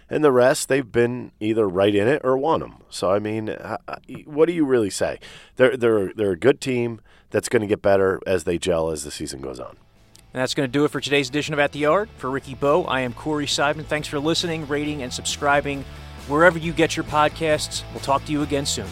And 0.10 0.26
the 0.26 0.32
rest, 0.34 0.68
they've 0.68 0.92
been 0.92 1.32
either 1.40 1.70
right 1.70 1.96
in 1.96 2.06
it 2.06 2.20
or 2.26 2.38
won 2.38 2.60
them. 2.60 2.84
So 2.90 3.12
I 3.12 3.20
mean, 3.20 3.56
what 4.26 4.48
do 4.48 4.54
you 4.54 4.66
really 4.66 4.90
say? 4.90 5.20
They're 5.56 5.78
they're 5.78 6.12
they're 6.14 6.34
a 6.34 6.40
good 6.40 6.60
team 6.60 7.00
that's 7.30 7.48
going 7.48 7.62
to 7.62 7.68
get 7.68 7.82
better 7.82 8.20
as 8.28 8.44
they 8.44 8.58
gel 8.58 8.92
as 8.92 9.06
the 9.06 9.12
season 9.12 9.42
goes 9.42 9.60
on. 9.60 9.78
And 10.34 10.41
that's 10.41 10.54
going 10.54 10.67
to 10.67 10.72
do 10.72 10.86
it 10.86 10.91
for 10.91 11.02
today's 11.02 11.28
edition 11.28 11.54
of 11.54 11.60
At 11.60 11.74
the 11.74 11.80
Yard. 11.80 12.10
For 12.17 12.30
Ricky 12.30 12.56
Bo, 12.56 12.86
I 12.86 13.02
am 13.02 13.13
Corey 13.13 13.46
Seidman. 13.46 13.86
Thanks 13.86 14.08
for 14.08 14.20
listening, 14.20 14.67
rating, 14.67 15.04
and 15.04 15.12
subscribing 15.12 15.84
wherever 16.28 16.58
you 16.58 16.72
get 16.72 16.96
your 16.96 17.04
podcasts. 17.04 17.84
We'll 17.91 18.00
talk 18.02 18.24
to 18.26 18.32
you 18.32 18.41
again 18.41 18.65
soon. 18.65 18.88